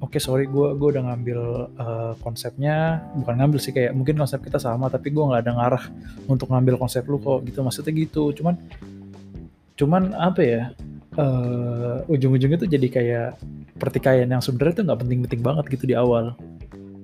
oke 0.00 0.16
okay, 0.16 0.20
sorry 0.20 0.48
gue 0.48 0.68
gue 0.76 0.88
udah 0.96 1.12
ngambil 1.12 1.40
uh, 1.76 2.12
konsepnya 2.24 3.04
bukan 3.20 3.36
ngambil 3.36 3.58
sih 3.60 3.72
kayak 3.72 3.92
mungkin 3.92 4.16
konsep 4.16 4.40
kita 4.40 4.56
sama 4.56 4.88
tapi 4.88 5.12
gue 5.12 5.20
nggak 5.20 5.44
ada 5.44 5.52
ngarah 5.52 5.84
untuk 6.26 6.48
ngambil 6.48 6.80
konsep 6.80 7.04
lu 7.04 7.20
kok 7.20 7.44
gitu 7.44 7.60
maksudnya 7.60 7.92
gitu 7.92 8.32
cuman 8.32 8.56
cuman 9.76 10.12
apa 10.16 10.40
ya 10.40 10.62
uh, 11.20 12.04
ujung-ujungnya 12.08 12.58
tuh 12.60 12.68
jadi 12.68 12.88
kayak 12.88 13.28
pertikaian 13.76 14.28
yang 14.28 14.44
sebenarnya 14.44 14.80
tuh 14.80 14.84
nggak 14.88 15.00
penting-penting 15.04 15.40
banget 15.40 15.64
gitu 15.72 15.84
di 15.88 15.96
awal 15.96 16.36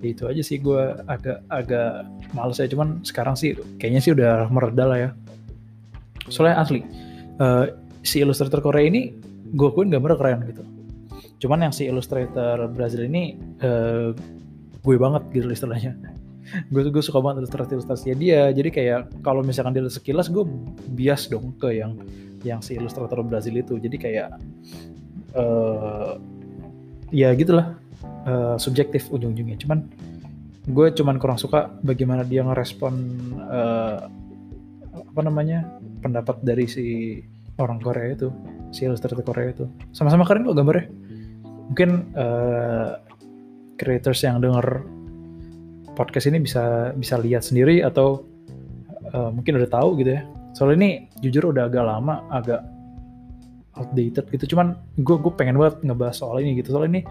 itu 0.04 0.28
aja 0.28 0.42
sih 0.44 0.60
gue 0.60 0.82
agak 1.08 1.40
agak 1.48 2.04
males 2.36 2.60
ya 2.60 2.68
cuman 2.68 3.00
sekarang 3.00 3.32
sih 3.32 3.56
kayaknya 3.80 4.00
sih 4.02 4.12
udah 4.12 4.48
mereda 4.52 4.84
lah 4.84 4.98
ya. 4.98 5.10
Soalnya 6.28 6.60
asli 6.60 6.80
uh, 7.40 7.70
si 8.02 8.20
ilustrator 8.20 8.60
Korea 8.60 8.86
ini 8.86 9.14
gue 9.54 9.68
akuin 9.68 9.88
gambar 9.88 10.18
keren 10.18 10.40
gitu. 10.50 10.62
Cuman 11.40 11.68
yang 11.68 11.72
si 11.72 11.88
ilustrator 11.88 12.68
Brazil 12.72 13.06
ini 13.06 13.36
uh, 13.62 14.12
gue 14.82 14.96
banget 14.96 15.22
gitu 15.34 15.48
istilahnya. 15.50 15.96
Gue 16.70 16.86
gue 16.86 17.02
suka 17.02 17.18
banget 17.18 17.42
ilustrasi 17.42 17.74
ilustrasinya 17.74 18.16
dia. 18.22 18.54
Jadi 18.54 18.70
kayak 18.70 19.18
kalau 19.26 19.42
misalkan 19.42 19.74
dia 19.74 19.82
sekilas 19.90 20.30
gue 20.30 20.46
bias 20.94 21.26
dong 21.26 21.50
ke 21.58 21.74
yang 21.82 21.98
yang 22.46 22.62
si 22.62 22.78
ilustrator 22.78 23.18
Brazil 23.26 23.58
itu. 23.58 23.74
Jadi 23.82 23.98
kayak 23.98 24.38
uh, 25.34 26.14
ya 27.10 27.34
gitulah 27.34 27.74
uh, 28.26 28.56
subjektif 28.58 29.08
ujung-ujungnya. 29.12 29.56
Cuman 29.60 29.86
gue 30.66 30.86
cuman 30.98 31.16
kurang 31.22 31.38
suka 31.38 31.70
bagaimana 31.86 32.26
dia 32.26 32.42
ngerespon 32.42 32.94
uh, 33.46 34.10
apa 34.96 35.20
namanya 35.22 35.78
pendapat 36.02 36.42
dari 36.42 36.66
si 36.66 36.84
orang 37.56 37.78
Korea 37.80 38.12
itu 38.12 38.28
si 38.74 38.84
ilustrator 38.84 39.22
Korea 39.22 39.54
itu. 39.54 39.64
Sama-sama 39.94 40.26
keren 40.26 40.44
kok 40.44 40.56
gambarnya. 40.58 40.86
Mungkin 41.72 41.90
uh, 42.14 43.00
creators 43.78 44.22
yang 44.22 44.42
denger 44.42 44.86
podcast 45.96 46.28
ini 46.28 46.44
bisa 46.44 46.92
bisa 46.92 47.16
lihat 47.16 47.42
sendiri 47.42 47.80
atau 47.80 48.28
uh, 49.16 49.30
mungkin 49.32 49.56
udah 49.56 49.70
tahu 49.70 50.02
gitu 50.02 50.18
ya. 50.18 50.22
Soalnya 50.52 50.76
ini 50.84 50.90
jujur 51.24 51.52
udah 51.52 51.68
agak 51.68 51.84
lama 51.84 52.24
agak 52.32 52.60
outdated 53.76 54.28
gitu. 54.32 54.56
Cuman 54.56 54.76
gue 55.00 55.16
gue 55.20 55.32
pengen 55.36 55.56
banget 55.60 55.84
ngebahas 55.84 56.16
soal 56.16 56.40
ini 56.40 56.60
gitu. 56.60 56.76
Soalnya 56.76 57.00
ini 57.00 57.02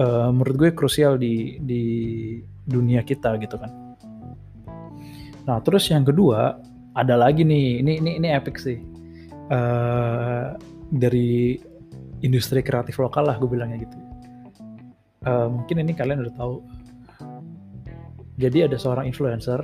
uh, 0.00 0.28
menurut 0.32 0.56
gue 0.56 0.70
krusial 0.72 1.20
di 1.20 1.60
di 1.60 1.84
dunia 2.64 3.04
kita 3.04 3.36
gitu 3.38 3.60
kan. 3.60 3.70
Nah 5.44 5.60
terus 5.60 5.86
yang 5.92 6.08
kedua 6.08 6.56
ada 6.96 7.14
lagi 7.14 7.44
nih 7.44 7.84
ini 7.84 7.92
ini 8.00 8.10
ini 8.18 8.28
epic 8.32 8.56
sih. 8.56 8.80
Uh, 9.50 10.54
dari 10.90 11.58
industri 12.22 12.62
kreatif 12.62 12.98
lokal 13.02 13.26
lah 13.28 13.36
gue 13.38 13.50
bilangnya 13.50 13.82
gitu. 13.82 13.96
Uh, 15.26 15.52
mungkin 15.52 15.84
ini 15.84 15.92
kalian 15.92 16.24
udah 16.24 16.34
tahu. 16.38 16.56
Jadi 18.40 18.64
ada 18.64 18.76
seorang 18.80 19.04
influencer. 19.04 19.60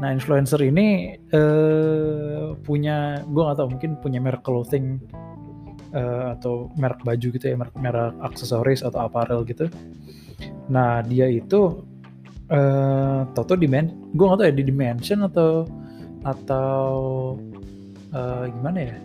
Nah 0.00 0.08
influencer 0.12 0.60
ini 0.64 1.16
uh, 1.32 2.56
punya, 2.64 3.20
gue 3.24 3.42
gak 3.42 3.56
tau 3.60 3.68
mungkin 3.68 4.00
punya 4.00 4.20
merek 4.20 4.44
clothing 4.44 5.00
uh, 5.96 6.36
atau 6.36 6.68
merek 6.76 7.00
baju 7.00 7.26
gitu 7.32 7.44
ya, 7.48 7.56
merek, 7.56 7.72
merek 7.80 8.12
aksesoris 8.20 8.84
atau 8.84 9.00
apparel 9.00 9.48
gitu. 9.48 9.72
Nah 10.68 11.00
dia 11.00 11.26
itu 11.32 11.80
uh, 12.52 13.24
toto 13.32 13.56
di 13.56 13.64
men, 13.64 14.12
gue 14.12 14.24
gak 14.28 14.38
tau 14.44 14.46
ya 14.46 14.54
di 14.54 14.64
dimension 14.68 15.24
atau 15.24 15.64
atau 16.28 16.84
uh, 18.12 18.44
gimana 18.44 18.78
ya? 18.92 18.96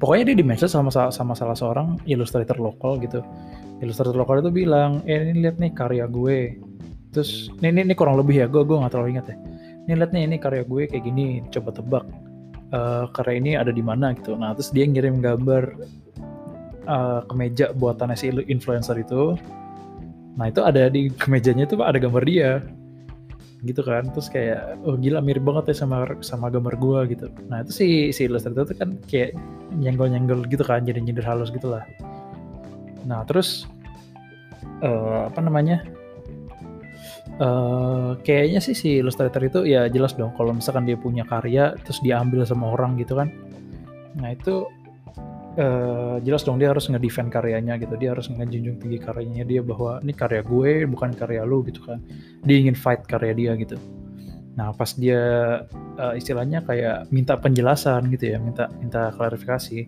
Pokoknya 0.00 0.32
dia 0.32 0.36
dimension 0.40 0.68
sama 0.68 0.88
sama 0.92 1.36
salah 1.36 1.56
seorang 1.56 2.00
ilustrator 2.08 2.56
lokal 2.56 2.96
gitu. 3.04 3.20
Ilustrator 3.84 4.16
lokal 4.16 4.40
itu 4.40 4.64
bilang, 4.64 5.04
eh 5.04 5.20
ini 5.20 5.44
lihat 5.44 5.60
nih 5.60 5.72
karya 5.76 6.08
gue 6.08 6.56
terus 7.16 7.48
ini, 7.64 7.72
ini, 7.72 7.80
ini 7.88 7.94
kurang 7.96 8.20
lebih 8.20 8.44
ya 8.44 8.46
gue 8.46 8.60
gue 8.60 8.76
nggak 8.76 8.92
terlalu 8.92 9.16
ingat 9.16 9.32
ya 9.32 9.36
ini 9.88 9.92
lihat 9.96 10.12
nih 10.12 10.22
ini 10.28 10.36
karya 10.36 10.62
gue 10.68 10.82
kayak 10.84 11.04
gini 11.08 11.40
coba 11.48 11.72
tebak 11.72 12.04
uh, 12.72 13.10
karya 13.12 13.34
ini 13.38 13.52
ada 13.54 13.70
di 13.74 13.82
mana 13.84 14.14
gitu. 14.16 14.34
Nah 14.34 14.54
terus 14.56 14.70
dia 14.72 14.86
ngirim 14.86 15.20
gambar 15.20 15.76
uh, 16.86 17.20
kemeja 17.28 17.74
buatan 17.76 18.14
si 18.16 18.30
influencer 18.30 18.96
itu. 19.02 19.36
Nah 20.36 20.52
itu 20.52 20.60
ada 20.62 20.88
di 20.88 21.12
kemejanya 21.12 21.68
itu 21.68 21.76
ada 21.82 21.98
gambar 21.98 22.22
dia. 22.24 22.62
Gitu 23.64 23.82
kan. 23.82 24.08
Terus 24.14 24.28
kayak 24.30 24.80
oh 24.86 24.94
gila 24.94 25.18
mirip 25.20 25.42
banget 25.42 25.74
ya 25.74 25.86
sama 25.86 26.06
sama 26.22 26.48
gambar 26.48 26.74
gue 26.78 27.00
gitu. 27.16 27.26
Nah 27.50 27.66
itu 27.66 27.72
si 27.72 27.88
si 28.14 28.30
ilustrator 28.30 28.66
itu 28.68 28.74
kan 28.78 28.94
kayak 29.10 29.34
nyenggol 29.74 30.08
nyenggol 30.08 30.40
gitu 30.46 30.62
kan 30.62 30.86
jadi 30.86 31.02
nyindir 31.02 31.26
halus 31.26 31.50
gitulah 31.50 31.82
nah 33.06 33.22
terus 33.22 33.68
uh, 34.82 35.30
apa 35.30 35.40
namanya 35.42 35.82
Uh, 37.36 38.16
kayaknya 38.24 38.64
sih 38.64 38.72
si 38.72 38.96
Illustrator 38.96 39.44
itu 39.44 39.68
ya 39.68 39.92
jelas 39.92 40.16
dong 40.16 40.32
kalau 40.40 40.56
misalkan 40.56 40.88
dia 40.88 40.96
punya 40.96 41.20
karya 41.28 41.76
terus 41.84 42.00
diambil 42.00 42.48
sama 42.48 42.72
orang 42.72 42.96
gitu 42.96 43.12
kan. 43.12 43.28
Nah 44.16 44.32
itu 44.32 44.64
uh, 45.60 46.16
jelas 46.24 46.48
dong 46.48 46.56
dia 46.56 46.72
harus 46.72 46.88
ngedefend 46.88 47.28
karyanya 47.28 47.76
gitu. 47.76 47.92
Dia 48.00 48.16
harus 48.16 48.32
ngejunjung 48.32 48.80
tinggi 48.80 48.96
karyanya 49.04 49.44
dia 49.44 49.60
bahwa 49.60 50.00
ini 50.00 50.16
karya 50.16 50.40
gue 50.40 50.88
bukan 50.88 51.12
karya 51.12 51.44
lu 51.44 51.60
gitu 51.68 51.84
kan. 51.84 52.00
Dia 52.40 52.56
ingin 52.56 52.72
fight 52.72 53.04
karya 53.04 53.36
dia 53.36 53.52
gitu. 53.60 53.76
Nah 54.56 54.72
pas 54.72 54.96
dia 54.96 55.20
uh, 56.00 56.16
istilahnya 56.16 56.64
kayak 56.64 57.12
minta 57.12 57.36
penjelasan 57.36 58.08
gitu 58.16 58.32
ya, 58.32 58.40
minta 58.40 58.72
minta 58.80 59.12
klarifikasi. 59.12 59.84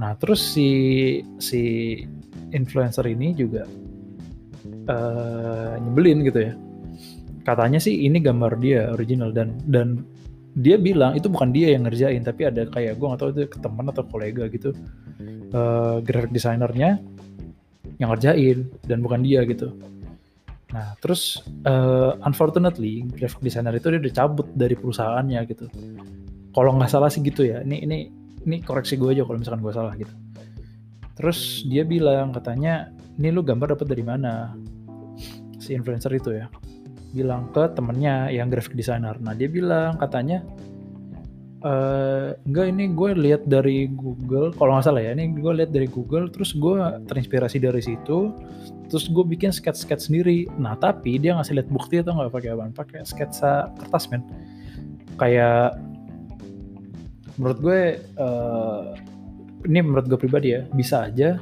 Nah 0.00 0.16
terus 0.16 0.40
si 0.40 1.20
si 1.36 2.00
influencer 2.48 3.04
ini 3.12 3.36
juga 3.36 3.68
uh, 4.88 5.78
nyebelin 5.78 6.24
gitu 6.26 6.40
ya. 6.50 6.52
Katanya 7.42 7.82
sih 7.82 8.06
ini 8.06 8.22
gambar 8.22 8.58
dia 8.62 8.94
original 8.94 9.34
dan 9.34 9.58
dan 9.66 10.06
dia 10.52 10.76
bilang 10.76 11.16
itu 11.16 11.32
bukan 11.32 11.48
dia 11.48 11.72
yang 11.72 11.88
ngerjain 11.88 12.20
tapi 12.20 12.44
ada 12.44 12.68
kayak 12.68 13.00
gue 13.00 13.06
gak 13.08 13.20
tahu 13.20 13.30
itu 13.32 13.42
teman 13.56 13.88
atau 13.88 14.04
kolega 14.04 14.44
gitu 14.52 14.76
uh, 15.56 15.96
graphic 16.04 16.28
designernya 16.28 17.00
yang 17.96 18.12
ngerjain 18.12 18.68
dan 18.84 19.00
bukan 19.00 19.24
dia 19.24 19.48
gitu. 19.48 19.72
Nah 20.76 20.92
terus 21.00 21.40
uh, 21.64 22.20
unfortunately 22.28 23.08
graphic 23.16 23.40
designer 23.40 23.72
itu 23.72 23.88
dia 23.96 24.00
udah 24.00 24.12
cabut 24.12 24.46
dari 24.52 24.76
perusahaannya 24.76 25.40
gitu. 25.48 25.66
Kalau 26.52 26.76
nggak 26.76 26.90
salah 26.92 27.08
sih 27.08 27.24
gitu 27.24 27.48
ya 27.48 27.64
ini 27.64 27.88
ini 27.88 27.98
ini 28.44 28.56
koreksi 28.60 29.00
gue 29.00 29.16
aja 29.16 29.24
kalau 29.24 29.40
misalkan 29.40 29.64
gue 29.64 29.72
salah 29.72 29.96
gitu. 29.96 30.12
Terus 31.16 31.64
dia 31.64 31.84
bilang 31.88 32.36
katanya 32.36 32.92
ini 33.16 33.28
lu 33.32 33.40
gambar 33.40 33.76
dapat 33.76 33.88
dari 33.88 34.04
mana 34.04 34.52
si 35.62 35.78
influencer 35.78 36.10
itu 36.10 36.34
ya. 36.34 36.50
Bilang 37.14 37.54
ke 37.54 37.70
temennya 37.78 38.34
yang 38.34 38.50
graphic 38.50 38.74
designer. 38.74 39.14
Nah 39.22 39.38
dia 39.38 39.46
bilang 39.46 39.94
katanya 40.02 40.42
Uh, 41.62 42.34
enggak 42.42 42.74
ini 42.74 42.90
gue 42.90 43.10
lihat 43.22 43.46
dari 43.46 43.86
Google 43.86 44.50
kalau 44.50 44.74
nggak 44.74 44.82
salah 44.82 44.98
ya 44.98 45.14
ini 45.14 45.30
gue 45.30 45.62
lihat 45.62 45.70
dari 45.70 45.86
Google 45.86 46.26
terus 46.26 46.58
gue 46.58 46.74
terinspirasi 47.06 47.62
dari 47.62 47.78
situ 47.78 48.34
terus 48.90 49.06
gue 49.06 49.22
bikin 49.22 49.54
sketch-sketch 49.54 50.10
sendiri. 50.10 50.50
Nah 50.58 50.74
tapi 50.74 51.22
dia 51.22 51.38
ngasih 51.38 51.62
lihat 51.62 51.70
bukti 51.70 52.02
atau 52.02 52.18
nggak 52.18 52.34
pakai 52.34 52.58
apa 52.58 52.66
pakai 52.74 53.06
sketsa 53.06 53.70
kertas 53.78 54.10
men. 54.10 54.26
Kayak 55.22 55.78
menurut 57.38 57.58
gue 57.62 57.80
uh, 58.18 58.98
ini 59.62 59.78
menurut 59.86 60.10
gue 60.10 60.18
pribadi 60.18 60.58
ya 60.58 60.66
bisa 60.74 61.06
aja 61.06 61.38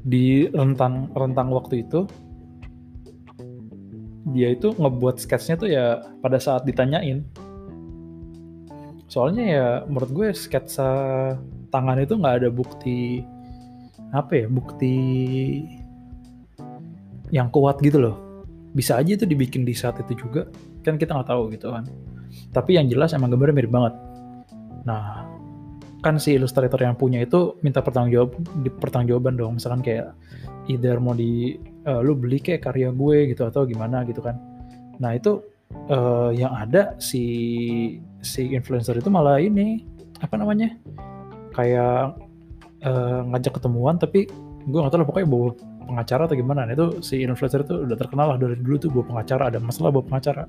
di 0.00 0.48
rentang 0.48 1.12
rentang 1.12 1.52
waktu 1.52 1.84
itu 1.84 2.08
dia 4.34 4.50
itu 4.50 4.74
ngebuat 4.74 5.22
sketsnya 5.22 5.54
tuh 5.54 5.70
ya 5.70 6.02
pada 6.18 6.42
saat 6.42 6.66
ditanyain. 6.66 7.22
Soalnya 9.06 9.44
ya 9.46 9.66
menurut 9.86 10.10
gue 10.10 10.28
sketsa 10.34 10.90
tangan 11.70 12.02
itu 12.02 12.18
nggak 12.18 12.42
ada 12.42 12.50
bukti 12.50 13.22
apa 14.10 14.44
ya 14.44 14.46
bukti 14.50 14.94
yang 17.30 17.54
kuat 17.54 17.78
gitu 17.78 18.02
loh. 18.02 18.16
Bisa 18.74 18.98
aja 18.98 19.14
itu 19.14 19.24
dibikin 19.24 19.62
di 19.62 19.72
saat 19.72 20.02
itu 20.02 20.26
juga. 20.26 20.50
Kan 20.82 20.98
kita 20.98 21.14
nggak 21.14 21.30
tahu 21.30 21.54
gitu 21.54 21.70
kan. 21.70 21.86
Tapi 22.50 22.82
yang 22.82 22.90
jelas 22.90 23.14
emang 23.14 23.30
gambarnya 23.30 23.62
mirip 23.62 23.70
banget. 23.70 23.94
Nah 24.82 25.22
kan 26.02 26.18
si 26.18 26.34
ilustrator 26.34 26.78
yang 26.82 26.98
punya 26.98 27.22
itu 27.22 27.58
minta 27.62 27.78
pertanggungjawab 27.78 28.30
di 28.66 28.70
pertanggungjawaban 28.74 29.38
dong. 29.38 29.52
Misalkan 29.62 29.86
kayak 29.86 30.18
either 30.66 30.98
mau 30.98 31.14
di 31.14 31.54
uh, 31.86 32.00
lu 32.02 32.18
beli 32.18 32.42
kayak 32.42 32.66
karya 32.66 32.90
gue 32.90 33.32
gitu 33.32 33.46
atau 33.46 33.64
gimana 33.64 34.02
gitu 34.04 34.20
kan. 34.20 34.36
Nah 34.98 35.14
itu 35.14 35.40
uh, 35.88 36.34
yang 36.34 36.52
ada 36.52 36.98
si 36.98 37.24
si 38.20 38.52
influencer 38.52 38.98
itu 38.98 39.08
malah 39.08 39.38
ini 39.38 39.86
apa 40.20 40.34
namanya 40.36 40.74
kayak 41.54 42.18
uh, 42.84 43.20
ngajak 43.32 43.56
ketemuan 43.56 43.96
tapi 43.96 44.26
gue 44.66 44.78
nggak 44.78 44.92
tahu 44.92 45.00
lah 45.00 45.08
pokoknya 45.08 45.28
bawa 45.30 45.48
pengacara 45.86 46.26
atau 46.26 46.36
gimana. 46.36 46.66
Nah, 46.66 46.74
itu 46.74 46.86
si 47.00 47.22
influencer 47.22 47.62
itu 47.62 47.86
udah 47.86 47.96
terkenal 47.96 48.34
lah 48.34 48.36
dari 48.36 48.58
dulu 48.58 48.76
tuh 48.76 48.90
bawa 48.90 49.04
pengacara 49.14 49.54
ada 49.54 49.62
masalah 49.62 49.94
bawa 49.94 50.04
pengacara. 50.10 50.44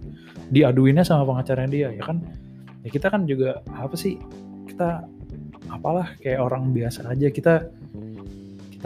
Diaduinnya 0.50 1.06
sama 1.06 1.24
pengacaranya 1.30 1.70
dia 1.70 1.88
ya 1.94 2.04
kan? 2.04 2.18
Ya 2.82 2.90
kita 2.90 3.14
kan 3.14 3.30
juga 3.30 3.62
apa 3.70 3.94
sih 3.94 4.18
kita 4.66 5.06
apalah 5.70 6.18
kayak 6.20 6.42
orang 6.42 6.74
biasa 6.74 7.06
aja. 7.14 7.30
Kita 7.30 7.70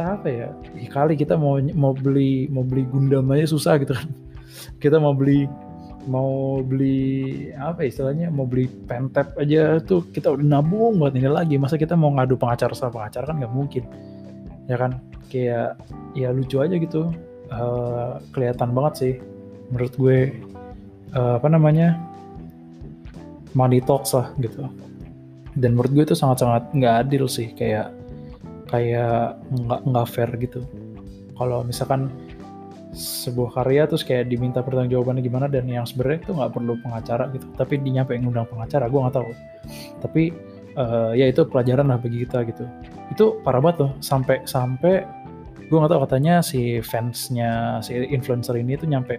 kita 0.02 0.18
apa 0.18 0.28
ya, 0.34 0.50
ya 0.74 0.90
kali 0.90 1.14
kita 1.14 1.38
mau 1.38 1.62
mau 1.78 1.94
beli 1.94 2.50
mau 2.50 2.66
beli 2.66 2.90
Gundam 2.90 3.30
aja 3.30 3.54
susah 3.54 3.78
gitu 3.78 3.94
kan. 3.94 4.10
Kita 4.82 4.98
mau 4.98 5.14
beli 5.14 5.46
mau 6.10 6.58
beli 6.66 7.54
apa 7.54 7.86
istilahnya? 7.86 8.34
Mau 8.34 8.50
beli 8.50 8.66
pentep 8.90 9.30
aja 9.38 9.78
tuh 9.78 10.10
kita 10.10 10.34
udah 10.34 10.42
nabung 10.58 10.98
buat 10.98 11.14
ini 11.14 11.30
lagi. 11.30 11.62
Masa 11.62 11.78
kita 11.78 11.94
mau 11.94 12.10
ngadu 12.18 12.34
pengacara 12.34 12.74
sama 12.74 12.98
pengacara 12.98 13.30
kan 13.30 13.36
nggak 13.46 13.54
mungkin. 13.54 13.84
Ya 14.66 14.82
kan? 14.82 14.98
Kayak 15.30 15.78
ya 16.18 16.34
lucu 16.34 16.58
aja 16.58 16.74
gitu. 16.82 17.14
Uh, 17.54 18.18
kelihatan 18.34 18.74
banget 18.74 18.94
sih 18.98 19.14
menurut 19.70 19.94
gue 20.02 20.18
uh, 21.14 21.38
apa 21.38 21.46
namanya? 21.46 21.94
Money 23.54 23.86
talks 23.86 24.18
lah 24.18 24.34
gitu. 24.42 24.66
Dan 25.54 25.78
menurut 25.78 25.94
gue 25.94 26.04
itu 26.10 26.18
sangat-sangat 26.18 26.74
nggak 26.74 27.06
adil 27.06 27.30
sih. 27.30 27.54
Kayak 27.54 28.01
kayak 28.72 29.38
nggak 29.52 29.82
nggak 29.84 30.08
fair 30.08 30.32
gitu. 30.40 30.64
Kalau 31.36 31.62
misalkan 31.68 32.08
sebuah 32.92 33.56
karya 33.56 33.88
terus 33.88 34.04
kayak 34.04 34.28
diminta 34.28 34.60
pertanggungjawabannya 34.60 35.24
gimana 35.24 35.48
dan 35.48 35.64
yang 35.64 35.88
sebenarnya 35.88 36.28
itu 36.28 36.32
nggak 36.36 36.52
perlu 36.52 36.74
pengacara 36.84 37.28
gitu. 37.36 37.48
Tapi 37.56 37.80
dinyampe 37.80 38.16
ngundang 38.20 38.48
pengacara 38.48 38.88
gue 38.88 39.00
nggak 39.00 39.16
tahu. 39.16 39.30
Tapi 40.04 40.24
uh, 40.76 41.12
ya 41.16 41.28
itu 41.32 41.48
pelajaran 41.48 41.92
lah 41.92 42.00
bagi 42.00 42.24
kita 42.28 42.44
gitu. 42.48 42.64
Itu 43.12 43.40
parah 43.44 43.64
banget 43.64 43.88
loh 43.88 43.92
sampai 44.04 44.44
sampai 44.48 45.04
gue 45.72 45.78
nggak 45.80 45.92
tahu 45.92 46.02
katanya 46.04 46.44
si 46.44 46.84
fansnya 46.84 47.80
si 47.80 47.96
influencer 47.96 48.60
ini 48.60 48.76
tuh 48.76 48.92
nyampe 48.92 49.16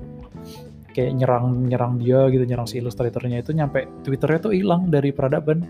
kayak 0.92 1.16
nyerang 1.16 1.64
nyerang 1.64 1.96
dia 1.96 2.28
gitu 2.28 2.44
nyerang 2.44 2.68
si 2.68 2.76
ilustratornya 2.76 3.40
itu 3.40 3.56
nyampe 3.56 3.88
twitternya 4.04 4.38
tuh 4.48 4.52
hilang 4.52 4.92
dari 4.92 5.12
peradaban. 5.16 5.64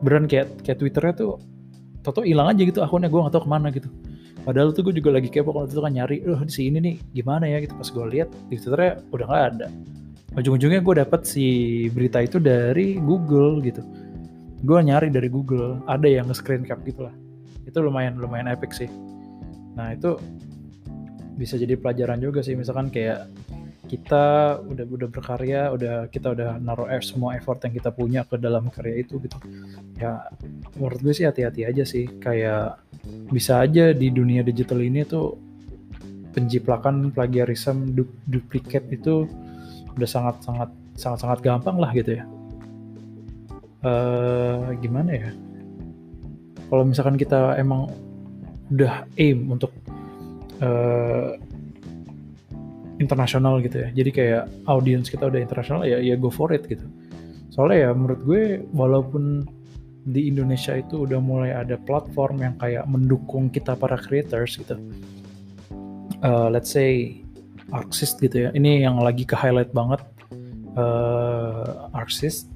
Beran 0.00 0.24
kayak 0.24 0.64
kayak 0.64 0.80
twitternya 0.80 1.12
tuh 1.12 1.36
toto 2.10 2.26
hilang 2.26 2.50
aja 2.50 2.62
gitu 2.66 2.82
akunnya 2.82 3.06
gue 3.06 3.20
nggak 3.22 3.34
tahu 3.38 3.46
ke 3.46 3.50
mana 3.50 3.70
gitu 3.70 3.88
Padahal 4.40 4.72
tuh 4.72 4.88
gue 4.88 4.94
juga 4.96 5.12
lagi 5.20 5.28
kepo 5.28 5.52
kalau 5.52 5.68
itu 5.68 5.80
kan 5.84 5.92
nyari, 5.92 6.24
loh 6.24 6.40
di 6.40 6.52
sini 6.52 6.80
nih 6.80 6.96
gimana 7.12 7.44
ya 7.44 7.60
gitu. 7.60 7.76
Pas 7.76 7.88
gue 7.92 8.06
lihat 8.08 8.28
di 8.48 8.56
Twitternya 8.56 8.92
udah 9.12 9.26
nggak 9.28 9.44
ada. 9.52 9.66
Ujung-ujungnya 10.40 10.80
gue 10.80 10.94
dapet 10.96 11.20
si 11.28 11.46
berita 11.92 12.24
itu 12.24 12.40
dari 12.40 12.96
Google 12.96 13.60
gitu. 13.60 13.84
Gue 14.64 14.78
nyari 14.80 15.12
dari 15.12 15.28
Google, 15.28 15.84
ada 15.84 16.08
yang 16.08 16.28
nge-screen 16.32 16.64
cap 16.64 16.80
gitu 16.88 17.04
lah. 17.04 17.12
Itu 17.68 17.84
lumayan 17.84 18.16
lumayan 18.16 18.48
epic 18.48 18.72
sih. 18.72 18.88
Nah 19.76 19.92
itu 19.92 20.16
bisa 21.36 21.56
jadi 21.56 21.76
pelajaran 21.76 22.20
juga 22.20 22.44
sih 22.44 22.52
misalkan 22.52 22.92
kayak 22.92 23.28
kita 23.90 24.56
udah 24.62 24.86
udah 24.86 25.08
berkarya, 25.10 25.74
udah 25.74 26.06
kita 26.14 26.30
udah 26.30 26.62
naruh 26.62 26.86
semua 27.02 27.34
effort 27.34 27.58
yang 27.66 27.74
kita 27.74 27.90
punya 27.90 28.22
ke 28.22 28.38
dalam 28.38 28.70
karya 28.70 29.02
itu 29.02 29.18
gitu. 29.18 29.34
Ya 29.98 30.30
menurut 30.78 31.02
gue 31.02 31.10
sih 31.10 31.26
hati-hati 31.26 31.66
aja 31.66 31.82
sih 31.82 32.06
kayak 32.22 32.78
bisa 33.34 33.58
aja 33.66 33.90
di 33.90 34.14
dunia 34.14 34.46
digital 34.46 34.78
ini 34.78 35.02
tuh 35.02 35.34
penjiplakan 36.30 37.10
plagiarisme 37.10 37.90
du 37.90 38.06
duplikat 38.30 38.86
itu 38.94 39.26
udah 39.98 40.06
sangat 40.06 40.38
sangat 40.46 40.70
sangat 40.94 41.18
sangat 41.26 41.38
gampang 41.42 41.82
lah 41.82 41.90
gitu 41.90 42.22
ya. 42.22 42.24
Uh, 43.82 44.70
gimana 44.78 45.10
ya? 45.10 45.30
Kalau 46.70 46.86
misalkan 46.86 47.18
kita 47.18 47.58
emang 47.58 47.90
udah 48.70 49.02
aim 49.18 49.50
untuk 49.50 49.74
uh, 50.62 51.34
internasional 53.00 53.58
gitu 53.64 53.80
ya. 53.80 53.88
Jadi 53.90 54.10
kayak 54.12 54.44
audiens 54.68 55.08
kita 55.08 55.26
udah 55.26 55.40
internasional 55.40 55.82
ya 55.88 55.98
ya 55.98 56.14
go 56.20 56.28
for 56.28 56.52
it 56.52 56.68
gitu. 56.68 56.84
Soalnya 57.50 57.88
ya 57.88 57.90
menurut 57.96 58.20
gue 58.22 58.42
walaupun 58.76 59.48
di 60.04 60.28
Indonesia 60.28 60.76
itu 60.76 61.08
udah 61.08 61.20
mulai 61.20 61.50
ada 61.56 61.76
platform 61.80 62.44
yang 62.44 62.54
kayak 62.60 62.84
mendukung 62.86 63.48
kita 63.48 63.74
para 63.74 63.96
creators 63.96 64.60
gitu. 64.60 64.76
Uh, 66.20 66.52
let's 66.52 66.68
say 66.68 67.24
Arxis 67.72 68.12
gitu 68.20 68.48
ya. 68.48 68.50
Ini 68.52 68.84
yang 68.84 69.00
lagi 69.00 69.24
ke 69.24 69.32
highlight 69.32 69.72
banget 69.72 70.04
uh, 70.76 71.88
Arxis. 71.96 72.48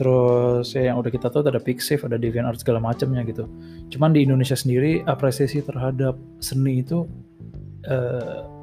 Terus 0.00 0.72
ya 0.72 0.92
yang 0.92 0.96
udah 0.96 1.12
kita 1.12 1.28
tahu 1.28 1.44
ada 1.44 1.60
Pixiv, 1.60 2.08
ada 2.08 2.16
DeviantArt 2.16 2.64
segala 2.64 2.80
macamnya 2.80 3.20
gitu. 3.28 3.44
Cuman 3.92 4.16
di 4.16 4.24
Indonesia 4.24 4.56
sendiri 4.56 5.04
apresiasi 5.04 5.60
terhadap 5.60 6.16
seni 6.40 6.80
itu 6.80 7.04
uh, 7.84 8.59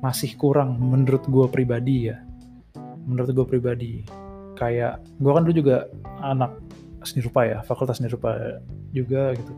masih 0.00 0.32
kurang 0.36 0.80
menurut 0.80 1.24
gue 1.28 1.46
pribadi 1.52 2.12
ya. 2.12 2.20
Menurut 3.04 3.32
gue 3.32 3.46
pribadi. 3.46 3.92
Kayak 4.56 5.04
gue 5.20 5.32
kan 5.32 5.42
dulu 5.44 5.54
juga 5.56 5.76
anak 6.20 6.52
seni 7.00 7.24
rupa 7.24 7.48
ya 7.48 7.64
fakultas 7.64 8.00
seni 8.00 8.12
rupa 8.12 8.60
juga 8.92 9.32
gitu. 9.36 9.52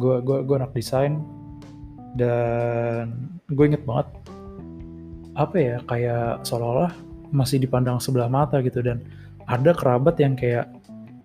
Gue 0.00 0.20
gue 0.24 0.38
gue 0.44 0.56
anak 0.56 0.72
desain 0.72 1.20
dan 2.16 3.32
gue 3.52 3.64
inget 3.66 3.82
banget 3.84 4.08
apa 5.34 5.56
ya 5.58 5.76
kayak 5.90 6.46
seolah-olah 6.46 6.94
masih 7.34 7.58
dipandang 7.58 7.98
sebelah 7.98 8.30
mata 8.30 8.62
gitu 8.62 8.78
dan 8.80 9.02
ada 9.50 9.74
kerabat 9.74 10.14
yang 10.22 10.38
kayak 10.38 10.70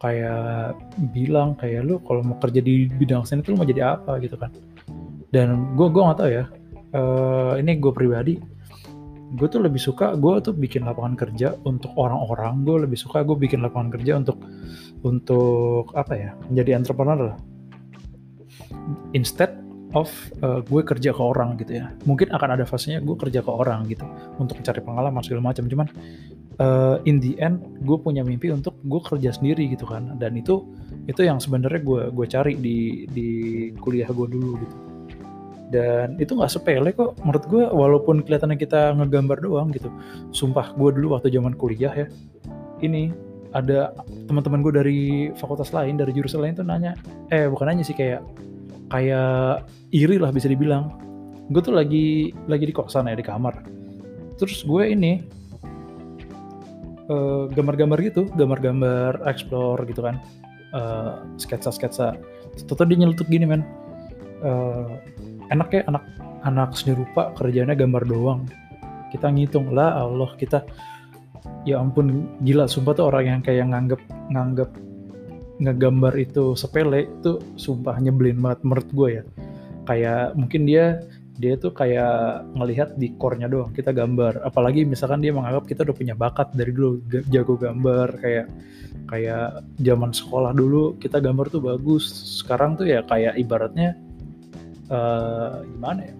kayak 0.01 0.73
bilang 1.13 1.53
kayak 1.59 1.85
lu 1.85 2.01
kalau 2.07 2.25
mau 2.25 2.39
kerja 2.41 2.63
di 2.63 2.89
bidang 2.89 3.27
seni 3.27 3.43
itu 3.43 3.53
lu 3.53 3.59
mau 3.59 3.67
jadi 3.67 3.99
apa? 3.99 4.17
gitu 4.23 4.39
kan. 4.39 4.49
Dan 5.29 5.77
gue 5.77 5.87
gue 5.93 6.01
nggak 6.01 6.19
tahu 6.19 6.31
ya 6.33 6.49
uh, 6.93 7.53
ini 7.59 7.77
gue 7.77 7.93
pribadi 7.93 8.59
gue 9.29 9.45
tuh 9.45 9.61
lebih 9.61 9.77
suka 9.77 10.17
gue 10.17 10.41
tuh 10.41 10.57
bikin 10.57 10.89
lapangan 10.89 11.13
kerja 11.13 11.53
untuk 11.61 11.93
orang-orang. 11.93 12.65
Gue 12.65 12.89
lebih 12.89 12.97
suka 12.97 13.21
gue 13.21 13.37
bikin 13.37 13.61
lapangan 13.61 13.93
kerja 13.93 14.17
untuk 14.17 14.41
untuk 15.05 15.93
apa 15.93 16.13
ya 16.17 16.31
menjadi 16.49 16.81
entrepreneur 16.81 17.37
instead 19.13 19.53
of 19.93 20.09
uh, 20.41 20.61
gue 20.65 20.81
kerja 20.81 21.13
ke 21.13 21.21
orang 21.21 21.61
gitu 21.61 21.77
ya. 21.77 21.93
Mungkin 22.09 22.33
akan 22.33 22.57
ada 22.57 22.65
fasenya 22.65 23.05
gue 23.05 23.13
kerja 23.17 23.45
ke 23.45 23.51
orang 23.53 23.85
gitu 23.85 24.05
untuk 24.41 24.57
mencari 24.57 24.81
pengalaman 24.81 25.21
segala 25.21 25.53
macam. 25.53 25.69
Cuman 25.69 25.87
uh, 26.57 26.97
in 27.05 27.21
the 27.21 27.37
end 27.37 27.61
gue 27.85 27.97
punya 28.01 28.25
mimpi 28.25 28.49
untuk 28.49 28.81
gue 28.81 29.01
kerja 29.01 29.29
sendiri 29.29 29.69
gitu 29.69 29.85
kan. 29.85 30.17
Dan 30.17 30.41
itu 30.41 30.65
itu 31.05 31.21
yang 31.21 31.37
sebenarnya 31.37 31.81
gue 31.85 32.01
gue 32.09 32.25
cari 32.25 32.53
di 32.57 33.05
di 33.09 33.29
kuliah 33.77 34.09
gue 34.09 34.25
dulu 34.25 34.57
gitu 34.57 34.88
dan 35.69 36.17
itu 36.17 36.33
nggak 36.33 36.49
sepele 36.49 36.89
kok 36.93 37.13
menurut 37.21 37.45
gue 37.45 37.63
walaupun 37.69 38.25
kelihatannya 38.25 38.57
kita 38.57 38.93
ngegambar 38.97 39.37
doang 39.41 39.69
gitu. 39.69 39.93
Sumpah 40.33 40.73
gue 40.73 40.89
dulu 40.97 41.17
waktu 41.17 41.29
zaman 41.29 41.53
kuliah 41.53 41.93
ya 41.93 42.05
ini 42.81 43.13
ada 43.53 43.93
teman-teman 44.29 44.61
gue 44.61 44.73
dari 44.73 44.99
fakultas 45.33 45.73
lain 45.73 45.97
dari 45.97 46.13
jurusan 46.13 46.41
lain 46.41 46.53
tuh 46.53 46.65
nanya 46.65 46.93
eh 47.33 47.49
bukan 47.49 47.73
nanya 47.73 47.81
sih 47.85 47.97
kayak 47.97 48.21
kayak 48.89 49.65
iri 49.93 50.17
lah 50.17 50.33
bisa 50.33 50.49
dibilang. 50.49 50.89
Gue 51.49 51.61
tuh 51.65 51.73
lagi 51.73 52.33
lagi 52.45 52.69
di 52.69 52.73
kosan 52.73 53.09
ya 53.09 53.17
di 53.17 53.25
kamar. 53.25 53.61
Terus 54.37 54.65
gue 54.65 54.83
ini 54.93 55.21
uh, 57.09 57.49
gambar-gambar 57.49 57.97
gitu 58.05 58.29
gambar-gambar 58.37 59.25
explore 59.25 59.81
gitu 59.85 60.05
kan. 60.05 60.21
Uh, 60.69 61.25
sketsa-sketsa. 61.41 62.13
Toto 62.69 62.85
dia 62.85 62.97
nyelutuk 63.01 63.29
gini 63.29 63.45
men. 63.49 63.65
Uh, 64.39 65.01
enak 65.49 65.69
ya 65.73 65.81
anak 65.89 66.03
anak 66.45 66.73
seni 66.77 66.95
rupa 66.95 67.33
kerjanya 67.35 67.75
gambar 67.75 68.03
doang. 68.07 68.47
Kita 69.09 69.29
ngitung 69.33 69.73
lah 69.73 70.05
Allah 70.05 70.31
kita 70.37 70.63
ya 71.67 71.81
ampun 71.81 72.29
gila 72.45 72.69
sumpah 72.69 72.93
tuh 72.95 73.05
orang 73.09 73.25
yang 73.25 73.41
kayak 73.43 73.65
nganggep 73.67 74.01
nganggep 74.31 74.69
ngegambar 75.59 76.13
itu 76.15 76.55
sepele 76.55 77.11
itu 77.19 77.43
sumpah 77.59 77.99
nyebelin 77.99 78.39
banget 78.39 78.59
menurut 78.63 78.89
gue 78.95 79.09
ya. 79.19 79.23
Kayak 79.89 80.37
mungkin 80.37 80.63
dia 80.69 81.03
dia 81.39 81.55
tuh 81.55 81.71
kayak 81.71 82.43
ngelihat 82.51 82.99
di 82.99 83.15
core-nya 83.15 83.47
doang 83.47 83.71
kita 83.71 83.95
gambar. 83.95 84.43
Apalagi 84.43 84.83
misalkan 84.83 85.23
dia 85.23 85.31
menganggap 85.35 85.67
kita 85.67 85.83
udah 85.87 85.95
punya 85.95 86.15
bakat 86.15 86.51
dari 86.55 86.71
dulu 86.71 86.99
jago 87.31 87.55
gambar 87.55 88.19
kayak 88.19 88.47
kayak 89.09 89.65
zaman 89.81 90.11
sekolah 90.13 90.53
dulu 90.53 90.95
kita 90.99 91.19
gambar 91.19 91.47
tuh 91.51 91.63
bagus. 91.63 92.07
Sekarang 92.39 92.75
tuh 92.79 92.87
ya 92.87 93.03
kayak 93.03 93.35
ibaratnya 93.39 93.95
uh, 94.89 95.63
gimana 95.65 96.01
ya? 96.05 96.15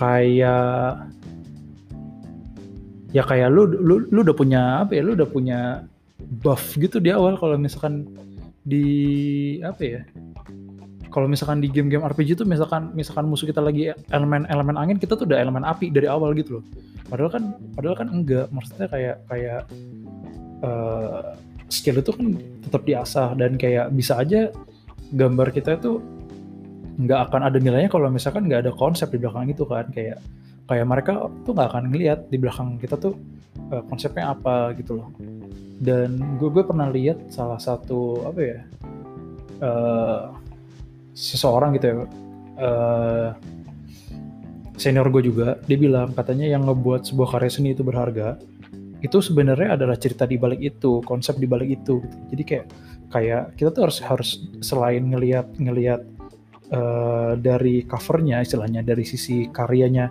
Kayak 0.00 0.88
ya 3.12 3.22
kayak 3.22 3.48
lu 3.52 3.68
lu 3.68 4.08
lu 4.08 4.18
udah 4.24 4.36
punya 4.36 4.62
apa 4.82 4.98
ya? 4.98 5.02
Lu 5.04 5.14
udah 5.14 5.28
punya 5.28 5.60
buff 6.42 6.74
gitu 6.74 6.98
di 6.98 7.12
awal 7.12 7.38
kalau 7.38 7.56
misalkan 7.60 8.08
di 8.66 8.86
apa 9.62 9.82
ya? 9.82 10.00
Kalau 11.12 11.28
misalkan 11.28 11.60
di 11.60 11.68
game-game 11.68 12.08
RPG 12.08 12.40
itu 12.40 12.44
misalkan 12.48 12.96
misalkan 12.96 13.28
musuh 13.28 13.44
kita 13.44 13.60
lagi 13.60 13.92
elemen-elemen 14.08 14.80
angin 14.80 14.96
kita 14.96 15.12
tuh 15.12 15.28
udah 15.28 15.36
elemen 15.36 15.60
api 15.60 15.92
dari 15.92 16.08
awal 16.08 16.32
gitu 16.32 16.58
loh. 16.58 16.64
Padahal 17.12 17.30
kan 17.30 17.44
padahal 17.76 17.96
kan 18.00 18.08
enggak. 18.08 18.48
Maksudnya 18.48 18.88
kayak 18.88 19.16
kayak 19.28 19.60
uh, 20.64 21.36
skill 21.68 22.00
itu 22.00 22.10
kan 22.16 22.26
tetap 22.64 22.82
diasah 22.88 23.36
dan 23.36 23.60
kayak 23.60 23.92
bisa 23.92 24.20
aja 24.20 24.48
gambar 25.12 25.52
kita 25.52 25.76
itu 25.76 26.00
nggak 26.98 27.20
akan 27.30 27.40
ada 27.48 27.58
nilainya 27.58 27.88
kalau 27.88 28.12
misalkan 28.12 28.48
nggak 28.48 28.68
ada 28.68 28.72
konsep 28.76 29.08
di 29.08 29.18
belakang 29.20 29.48
itu 29.48 29.64
kan 29.64 29.88
kayak 29.88 30.20
kayak 30.68 30.86
mereka 30.86 31.28
tuh 31.42 31.52
nggak 31.56 31.68
akan 31.72 31.84
ngelihat 31.92 32.20
di 32.28 32.36
belakang 32.36 32.76
kita 32.76 33.00
tuh 33.00 33.16
uh, 33.72 33.82
konsepnya 33.88 34.32
apa 34.36 34.76
gitu 34.76 35.00
loh 35.00 35.08
dan 35.82 36.14
gue 36.38 36.48
gue 36.52 36.62
pernah 36.62 36.92
lihat 36.92 37.32
salah 37.32 37.58
satu 37.58 38.28
apa 38.28 38.40
ya 38.40 38.58
uh, 39.64 40.22
seseorang 41.16 41.74
gitu 41.76 41.86
ya 41.90 41.96
uh, 42.60 43.28
senior 44.76 45.08
gue 45.08 45.22
juga 45.28 45.58
dia 45.64 45.78
bilang 45.80 46.12
katanya 46.12 46.48
yang 46.48 46.64
ngebuat 46.68 47.08
sebuah 47.08 47.38
karya 47.38 47.50
seni 47.52 47.76
itu 47.76 47.84
berharga 47.84 48.36
itu 49.02 49.18
sebenarnya 49.18 49.74
adalah 49.74 49.98
cerita 49.98 50.24
di 50.24 50.38
balik 50.38 50.62
itu 50.62 51.02
konsep 51.02 51.34
di 51.34 51.50
balik 51.50 51.82
itu 51.82 51.98
gitu. 51.98 52.16
jadi 52.30 52.42
kayak 52.46 52.66
kayak 53.12 53.42
kita 53.58 53.68
tuh 53.74 53.82
harus 53.90 53.98
harus 54.00 54.30
selain 54.64 55.04
ngelihat 55.04 55.50
ngelihat 55.58 56.00
uh, 56.72 57.32
dari 57.38 57.84
covernya 57.84 58.42
istilahnya 58.42 58.80
dari 58.82 59.04
sisi 59.06 59.48
karyanya 59.52 60.08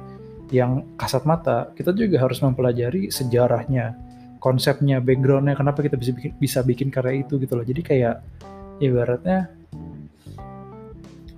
yang 0.52 0.96
kasat 1.00 1.24
mata 1.26 1.72
kita 1.76 1.96
juga 1.96 2.22
harus 2.22 2.40
mempelajari 2.44 3.10
sejarahnya 3.12 3.96
konsepnya 4.42 4.98
backgroundnya 4.98 5.54
kenapa 5.54 5.86
kita 5.86 5.96
bisa 5.96 6.12
bikin 6.18 6.32
bisa 6.42 6.60
bikin 6.66 6.90
karya 6.90 7.22
itu 7.22 7.38
gitu 7.38 7.54
loh. 7.54 7.66
Jadi 7.66 7.82
kayak 7.86 8.16
ibaratnya 8.82 9.54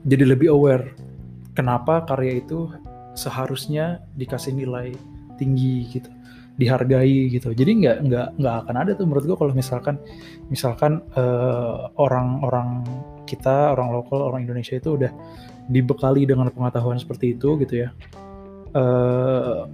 jadi 0.08 0.24
lebih 0.36 0.52
aware 0.56 0.96
kenapa 1.52 2.08
karya 2.08 2.40
itu 2.40 2.72
seharusnya 3.14 4.02
dikasih 4.16 4.56
nilai 4.56 4.96
tinggi 5.38 5.86
gitu 5.92 6.10
dihargai 6.58 7.34
gitu. 7.34 7.50
Jadi 7.54 7.72
nggak 7.82 7.98
nggak 8.06 8.28
nggak 8.38 8.56
akan 8.66 8.76
ada 8.78 8.92
tuh 8.94 9.06
menurut 9.10 9.26
gue 9.26 9.38
kalau 9.38 9.54
misalkan 9.58 9.98
misalkan 10.54 11.02
eh, 11.18 11.78
orang-orang 11.98 12.86
kita 13.26 13.74
orang 13.74 13.90
lokal 13.90 14.22
orang 14.22 14.46
Indonesia 14.46 14.78
itu 14.78 15.00
udah 15.00 15.10
dibekali 15.72 16.28
dengan 16.28 16.52
pengetahuan 16.52 17.00
seperti 17.00 17.40
itu 17.40 17.56
gitu 17.64 17.88
ya 17.88 17.90
uh, 18.76 19.66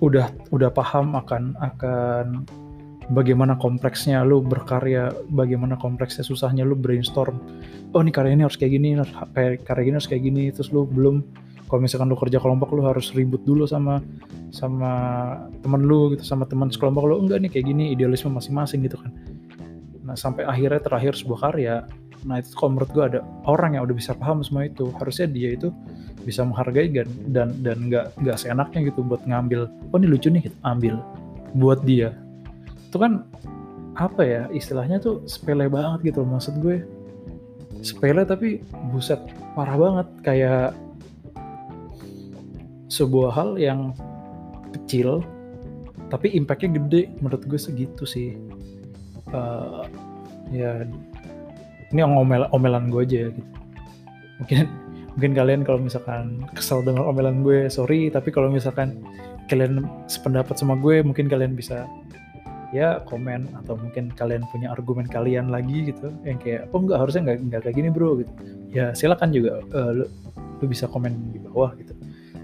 udah 0.00 0.32
udah 0.54 0.70
paham 0.72 1.18
akan 1.18 1.58
akan 1.58 2.46
bagaimana 3.10 3.58
kompleksnya 3.58 4.22
lu 4.22 4.40
berkarya, 4.40 5.10
bagaimana 5.34 5.74
kompleksnya 5.76 6.22
susahnya 6.22 6.62
lu 6.62 6.78
brainstorm. 6.78 7.42
Oh 7.90 8.00
ini 8.00 8.14
karya 8.14 8.38
ini 8.38 8.46
harus 8.46 8.56
kayak 8.56 8.72
gini, 8.78 8.94
kayak 9.34 9.66
karya 9.66 9.84
ini 9.90 9.96
harus 9.98 10.08
kayak 10.08 10.22
gini. 10.22 10.44
Terus 10.54 10.70
lu 10.70 10.86
belum 10.86 11.26
kalau 11.66 11.86
misalkan 11.86 12.10
lu 12.10 12.18
kerja 12.18 12.38
kelompok 12.42 12.74
lu 12.74 12.82
harus 12.82 13.14
ribut 13.14 13.42
dulu 13.46 13.66
sama 13.66 14.02
sama 14.50 14.92
temen 15.62 15.86
lu 15.86 16.14
gitu, 16.14 16.22
sama 16.26 16.46
teman 16.46 16.70
sekelompok 16.70 17.06
lu 17.06 17.22
enggak 17.22 17.42
nih 17.42 17.50
kayak 17.50 17.66
gini 17.70 17.94
idealisme 17.94 18.30
masing-masing 18.30 18.82
gitu 18.86 18.98
kan. 18.98 19.10
Nah 20.02 20.18
sampai 20.18 20.42
akhirnya 20.46 20.82
terakhir 20.82 21.14
sebuah 21.14 21.50
karya, 21.50 21.86
nah 22.26 22.42
itu 22.42 22.50
kalau 22.58 22.74
menurut 22.74 22.90
gue 22.90 23.04
ada 23.14 23.20
orang 23.46 23.78
yang 23.78 23.86
udah 23.86 23.94
bisa 23.94 24.10
paham 24.18 24.42
semua 24.42 24.66
itu, 24.66 24.90
harusnya 24.98 25.30
dia 25.30 25.54
itu 25.54 25.70
bisa 26.26 26.42
menghargai 26.42 26.90
dan 26.90 27.06
dan 27.30 27.48
dan 27.62 27.78
nggak 27.86 28.18
nggak 28.18 28.36
seenaknya 28.38 28.90
gitu 28.90 29.06
buat 29.06 29.22
ngambil, 29.22 29.70
oh 29.70 29.96
ini 30.02 30.08
lucu 30.10 30.26
nih, 30.26 30.50
gitu, 30.50 30.56
ambil 30.66 30.98
buat 31.54 31.86
dia 31.86 32.10
itu 32.90 32.98
kan 32.98 33.22
apa 33.94 34.22
ya 34.26 34.42
istilahnya 34.50 34.98
tuh 34.98 35.22
sepele 35.30 35.70
banget 35.70 36.10
gitu 36.10 36.26
maksud 36.26 36.58
gue. 36.58 36.82
Sepele 37.86 38.26
tapi 38.26 38.66
buset 38.90 39.22
parah 39.54 39.78
banget. 39.78 40.08
Kayak 40.26 40.74
sebuah 42.90 43.30
hal 43.30 43.50
yang 43.62 43.94
kecil 44.74 45.22
tapi 46.10 46.34
impactnya 46.34 46.74
gede 46.82 47.14
menurut 47.22 47.46
gue 47.46 47.60
segitu 47.62 48.02
sih. 48.02 48.34
Uh, 49.30 49.86
ya 50.50 50.82
ini 51.94 52.00
ngomel 52.02 52.50
omelan 52.50 52.90
gue 52.90 53.06
aja 53.06 53.16
ya 53.22 53.28
gitu. 53.30 53.50
Mungkin 54.42 54.66
mungkin 55.14 55.32
kalian 55.38 55.62
kalau 55.62 55.78
misalkan 55.78 56.42
kesel 56.58 56.82
dengan 56.82 57.06
omelan 57.06 57.46
gue 57.46 57.70
sorry 57.70 58.10
tapi 58.10 58.34
kalau 58.34 58.50
misalkan 58.50 58.98
kalian 59.46 59.86
sependapat 60.06 60.58
sama 60.58 60.78
gue 60.78 61.02
mungkin 61.02 61.26
kalian 61.30 61.54
bisa 61.54 61.86
ya 62.70 63.02
komen 63.02 63.50
atau 63.62 63.74
mungkin 63.74 64.14
kalian 64.14 64.46
punya 64.54 64.70
argumen 64.70 65.06
kalian 65.10 65.50
lagi 65.50 65.90
gitu 65.90 66.14
yang 66.22 66.38
kayak 66.38 66.70
oh 66.70 66.78
enggak 66.78 67.02
harusnya 67.02 67.22
enggak 67.26 67.38
enggak 67.42 67.60
kayak 67.66 67.76
gini 67.76 67.88
bro 67.90 68.22
gitu. 68.22 68.32
Ya 68.70 68.94
silakan 68.94 69.34
juga 69.34 69.58
uh, 69.74 69.90
lu, 69.90 70.04
lu 70.62 70.64
bisa 70.70 70.86
komen 70.86 71.34
di 71.34 71.42
bawah 71.42 71.74
gitu. 71.74 71.90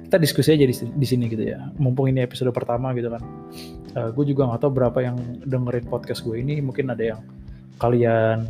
Kita 0.06 0.22
diskusi 0.22 0.54
aja 0.54 0.66
di, 0.66 0.74
di 0.74 1.06
sini 1.06 1.30
gitu 1.30 1.46
ya. 1.46 1.70
Mumpung 1.78 2.10
ini 2.10 2.22
episode 2.22 2.50
pertama 2.50 2.90
gitu 2.94 3.10
kan. 3.10 3.22
Uh, 3.94 4.10
gue 4.14 4.34
juga 4.34 4.50
nggak 4.50 4.66
tahu 4.66 4.72
berapa 4.74 4.98
yang 5.02 5.16
dengerin 5.46 5.86
podcast 5.86 6.26
gue 6.26 6.42
ini. 6.42 6.58
Mungkin 6.58 6.90
ada 6.90 7.02
yang 7.14 7.20
kalian 7.78 8.46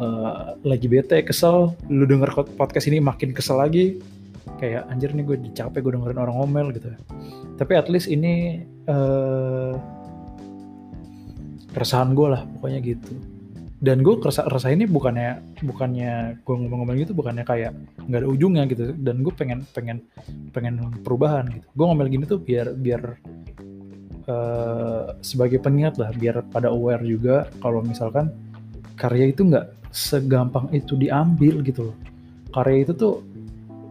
uh, 0.00 0.56
lagi 0.64 0.88
bete 0.88 1.20
kesel 1.24 1.76
lu 1.92 2.04
denger 2.08 2.32
podcast 2.56 2.88
ini 2.88 3.00
makin 3.04 3.36
kesel 3.36 3.60
lagi. 3.60 4.00
Kayak 4.56 4.88
anjir 4.88 5.12
nih 5.12 5.24
gue 5.28 5.36
dicapek 5.48 5.84
gue 5.84 5.92
dengerin 5.92 6.16
orang 6.16 6.36
ngomel 6.40 6.72
gitu. 6.72 6.88
Tapi 7.60 7.72
at 7.76 7.88
least 7.92 8.08
ini 8.08 8.64
uh, 8.88 9.76
keresahan 11.76 12.16
gue 12.16 12.28
lah 12.32 12.48
pokoknya 12.56 12.80
gitu. 12.80 13.12
Dan 13.76 14.00
gue 14.00 14.16
kerasa 14.16 14.48
rasa 14.48 14.72
ini 14.72 14.88
bukannya 14.88 15.60
bukannya 15.60 16.40
gue 16.40 16.54
ngomong-ngomong 16.56 16.96
gitu 16.96 17.12
bukannya 17.12 17.44
kayak 17.44 17.76
nggak 18.08 18.24
ada 18.24 18.28
ujungnya 18.32 18.64
gitu. 18.72 18.96
Dan 18.96 19.20
gue 19.20 19.32
pengen 19.36 19.68
pengen 19.76 20.00
pengen 20.56 20.80
perubahan 21.04 21.44
gitu. 21.52 21.68
Gue 21.76 21.84
ngomel 21.84 22.08
gini 22.08 22.24
tuh 22.24 22.40
biar 22.40 22.72
biar 22.72 23.20
uh, 24.32 25.20
sebagai 25.20 25.60
pengingat 25.60 26.00
lah 26.00 26.08
biar 26.16 26.40
pada 26.48 26.72
aware 26.72 27.04
juga 27.04 27.52
kalau 27.60 27.84
misalkan 27.84 28.32
karya 28.96 29.28
itu 29.28 29.44
nggak 29.44 29.92
segampang 29.92 30.72
itu 30.72 30.96
diambil 30.96 31.60
gitu 31.60 31.92
loh. 31.92 31.96
Karya 32.56 32.88
itu 32.88 32.96
tuh 32.96 33.20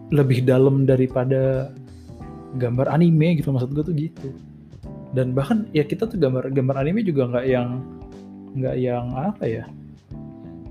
lebih 0.09 0.41
dalam 0.41 0.89
daripada 0.89 1.69
gambar 2.57 2.89
anime 2.89 3.37
gitu 3.37 3.53
maksud 3.53 3.69
gue 3.69 3.83
tuh 3.85 3.93
gitu 3.93 4.29
dan 5.15 5.31
bahkan 5.31 5.63
ya 5.71 5.87
kita 5.87 6.05
tuh 6.11 6.19
gambar 6.19 6.51
gambar 6.51 6.75
anime 6.83 7.01
juga 7.07 7.31
nggak 7.31 7.45
yang 7.47 7.69
nggak 8.59 8.75
yang 8.75 9.05
apa 9.15 9.43
ya? 9.47 9.63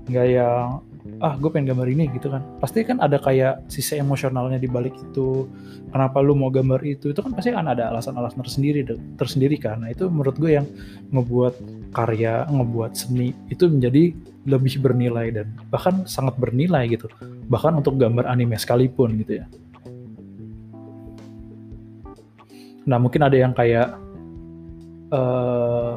Nggak 0.05 0.27
yang 0.29 0.85
ah 1.21 1.37
gue 1.37 1.49
pengen 1.53 1.73
gambar 1.73 1.87
ini 1.89 2.05
gitu 2.13 2.29
kan. 2.29 2.45
Pasti 2.61 2.85
kan 2.85 3.01
ada 3.01 3.17
kayak 3.17 3.65
sisi 3.69 3.97
emosionalnya 3.97 4.61
di 4.61 4.69
balik 4.69 4.93
itu. 4.93 5.49
Kenapa 5.89 6.21
lu 6.21 6.37
mau 6.37 6.53
gambar 6.53 6.81
itu? 6.85 7.09
Itu 7.13 7.25
kan 7.25 7.33
pasti 7.33 7.53
kan 7.53 7.65
ada 7.65 7.89
alasan-alasan 7.89 8.41
tersendiri 8.45 8.85
tersendiri 9.17 9.57
kan. 9.57 9.81
Nah 9.81 9.89
itu 9.89 10.05
menurut 10.05 10.37
gue 10.37 10.61
yang 10.61 10.65
ngebuat 11.09 11.53
karya 11.95 12.45
ngebuat 12.49 12.91
seni 12.93 13.33
itu 13.49 13.65
menjadi 13.65 14.13
lebih 14.45 14.77
bernilai 14.77 15.33
dan 15.33 15.49
bahkan 15.73 16.05
sangat 16.05 16.37
bernilai 16.37 16.85
gitu. 16.89 17.09
Bahkan 17.49 17.81
untuk 17.81 17.97
gambar 17.97 18.29
anime 18.29 18.57
sekalipun 18.61 19.17
gitu 19.25 19.41
ya. 19.41 19.45
Nah 22.85 23.01
mungkin 23.01 23.25
ada 23.25 23.33
yang 23.33 23.53
kayak 23.57 24.04
uh, 25.15 25.95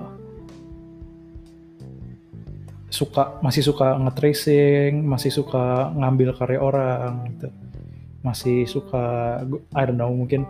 suka 2.89 3.43
masih 3.43 3.63
suka 3.67 3.99
nge-tracing, 3.99 5.03
masih 5.03 5.35
suka 5.35 5.91
ngambil 5.99 6.35
karya 6.39 6.59
orang 6.63 7.27
gitu. 7.35 7.49
Masih 8.23 8.67
suka 8.71 9.05
I 9.75 9.83
don't 9.87 9.99
know 9.99 10.11
mungkin 10.15 10.47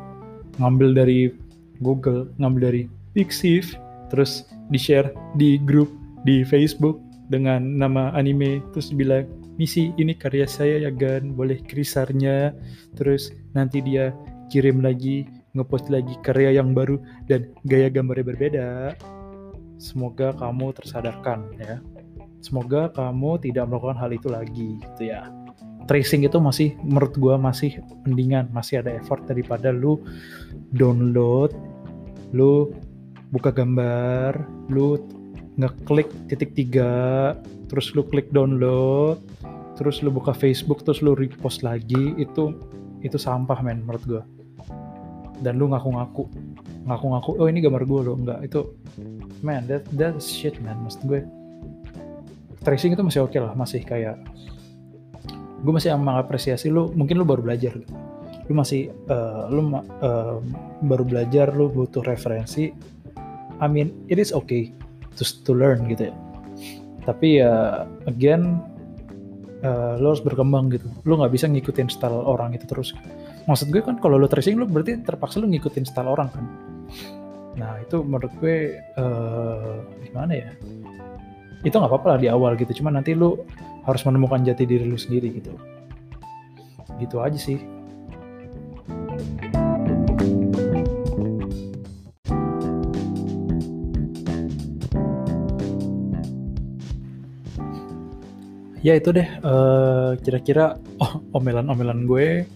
ngambil 0.60 0.92
dari 0.92 1.32
Google, 1.80 2.28
ngambil 2.36 2.60
dari 2.72 2.82
Pixiv 3.16 3.76
terus 4.08 4.48
di 4.72 4.78
share 4.80 5.12
di 5.36 5.60
grup 5.60 5.88
di 6.24 6.44
Facebook 6.44 7.00
dengan 7.28 7.76
nama 7.76 8.10
anime 8.16 8.64
terus 8.72 8.90
bilang 8.92 9.28
misi 9.60 9.92
ini 10.00 10.16
karya 10.16 10.48
saya 10.48 10.88
ya 10.88 10.90
Gan 10.94 11.36
boleh 11.36 11.60
krisarnya 11.68 12.56
terus 12.96 13.34
nanti 13.52 13.84
dia 13.84 14.16
kirim 14.48 14.80
lagi 14.80 15.28
ngepost 15.56 15.88
lagi 15.88 16.14
karya 16.20 16.60
yang 16.60 16.76
baru 16.76 17.00
dan 17.28 17.52
gaya 17.64 17.88
gambarnya 17.88 18.26
berbeda. 18.26 18.68
Semoga 19.78 20.34
kamu 20.34 20.74
tersadarkan 20.74 21.54
ya. 21.56 21.78
Semoga 22.42 22.90
kamu 22.94 23.42
tidak 23.42 23.66
melakukan 23.70 23.98
hal 23.98 24.10
itu 24.14 24.28
lagi 24.30 24.68
gitu 24.82 25.02
ya. 25.10 25.26
Tracing 25.88 26.28
itu 26.28 26.36
masih 26.36 26.76
menurut 26.84 27.16
gua 27.16 27.40
masih 27.40 27.80
mendingan 28.04 28.52
masih 28.52 28.84
ada 28.84 28.92
effort 28.92 29.24
daripada 29.24 29.72
lu 29.72 30.02
download 30.76 31.56
lu 32.36 32.68
buka 33.32 33.48
gambar 33.52 34.36
lu 34.68 35.00
ngeklik 35.56 36.08
titik 36.28 36.52
tiga 36.52 37.32
terus 37.72 37.92
lu 37.96 38.04
klik 38.04 38.28
download 38.32 39.16
terus 39.80 40.04
lu 40.04 40.12
buka 40.12 40.36
Facebook 40.36 40.84
terus 40.84 41.00
lu 41.00 41.16
repost 41.16 41.64
lagi 41.64 42.14
itu 42.20 42.52
itu 43.00 43.16
sampah 43.16 43.62
men 43.64 43.84
menurut 43.84 44.04
gue 44.04 44.22
dan 45.42 45.56
lu 45.58 45.70
ngaku-ngaku. 45.70 46.26
Ngaku-ngaku 46.88 47.30
oh 47.38 47.46
ini 47.46 47.60
gambar 47.62 47.82
gue 47.84 48.00
lo 48.06 48.12
enggak 48.16 48.40
itu 48.44 48.60
man 49.44 49.64
that 49.68 49.84
that 49.94 50.16
shit 50.18 50.58
man 50.62 50.78
maksud 50.82 51.04
gue. 51.06 51.20
Tracing 52.64 52.94
itu 52.94 53.02
masih 53.06 53.20
oke 53.24 53.32
okay 53.32 53.40
lah 53.40 53.54
masih 53.54 53.80
kayak 53.86 54.18
gue 55.62 55.72
masih 55.74 55.94
mengapresiasi 55.94 56.70
lu 56.70 56.90
mungkin 56.94 57.18
lu 57.18 57.26
baru 57.26 57.42
belajar. 57.42 57.74
Gitu. 57.78 57.94
lu 58.48 58.56
masih 58.56 58.88
uh, 59.12 59.44
lu 59.52 59.76
uh, 59.76 60.40
baru 60.80 61.04
belajar 61.04 61.52
lu 61.52 61.68
butuh 61.68 62.00
referensi. 62.00 62.72
I 63.60 63.66
mean 63.68 63.92
it 64.08 64.16
is 64.16 64.32
okay 64.32 64.72
to 65.20 65.22
to 65.44 65.52
learn 65.52 65.84
gitu 65.84 66.08
ya. 66.08 66.14
Tapi 67.04 67.44
ya 67.44 67.84
again 68.08 68.64
uh, 69.60 70.00
lo 70.00 70.16
harus 70.16 70.24
berkembang 70.24 70.72
gitu. 70.72 70.88
Lo 71.04 71.20
nggak 71.20 71.32
bisa 71.36 71.44
ngikutin 71.44 71.92
style 71.92 72.24
orang 72.24 72.56
itu 72.56 72.64
terus 72.64 72.96
maksud 73.48 73.72
gue 73.72 73.80
kan 73.80 73.96
kalau 73.96 74.20
lo 74.20 74.28
tracing 74.28 74.60
lo 74.60 74.68
berarti 74.68 75.00
terpaksa 75.00 75.40
lo 75.40 75.48
ngikutin 75.48 75.88
style 75.88 76.12
orang 76.12 76.28
kan? 76.28 76.44
Nah 77.56 77.80
itu 77.80 78.04
menurut 78.04 78.28
gue 78.44 78.76
uh, 79.00 79.80
gimana 80.04 80.32
ya? 80.36 80.52
Itu 81.64 81.80
nggak 81.80 81.88
apa-apa 81.88 82.06
lah 82.14 82.18
di 82.20 82.28
awal 82.28 82.60
gitu 82.60 82.84
cuma 82.84 82.92
nanti 82.92 83.16
lo 83.16 83.48
harus 83.88 84.04
menemukan 84.04 84.44
jati 84.44 84.68
diri 84.68 84.84
lo 84.84 85.00
sendiri 85.00 85.32
gitu. 85.40 85.56
Gitu 87.00 87.16
aja 87.24 87.40
sih. 87.40 87.56
Ya 98.84 98.94
itu 98.94 99.10
deh 99.10 99.26
uh, 99.42 100.14
kira-kira 100.22 100.78
oh, 101.02 101.18
omelan-omelan 101.34 102.06
gue 102.06 102.46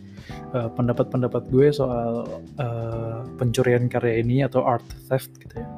uh, 0.55 0.69
pendapat-pendapat 0.73 1.49
gue 1.51 1.69
soal 1.71 2.27
uh, 2.61 3.21
pencurian 3.37 3.87
karya 3.87 4.23
ini 4.23 4.45
atau 4.47 4.63
art 4.67 4.85
theft 5.09 5.31
gitu 5.43 5.61
ya 5.61 5.69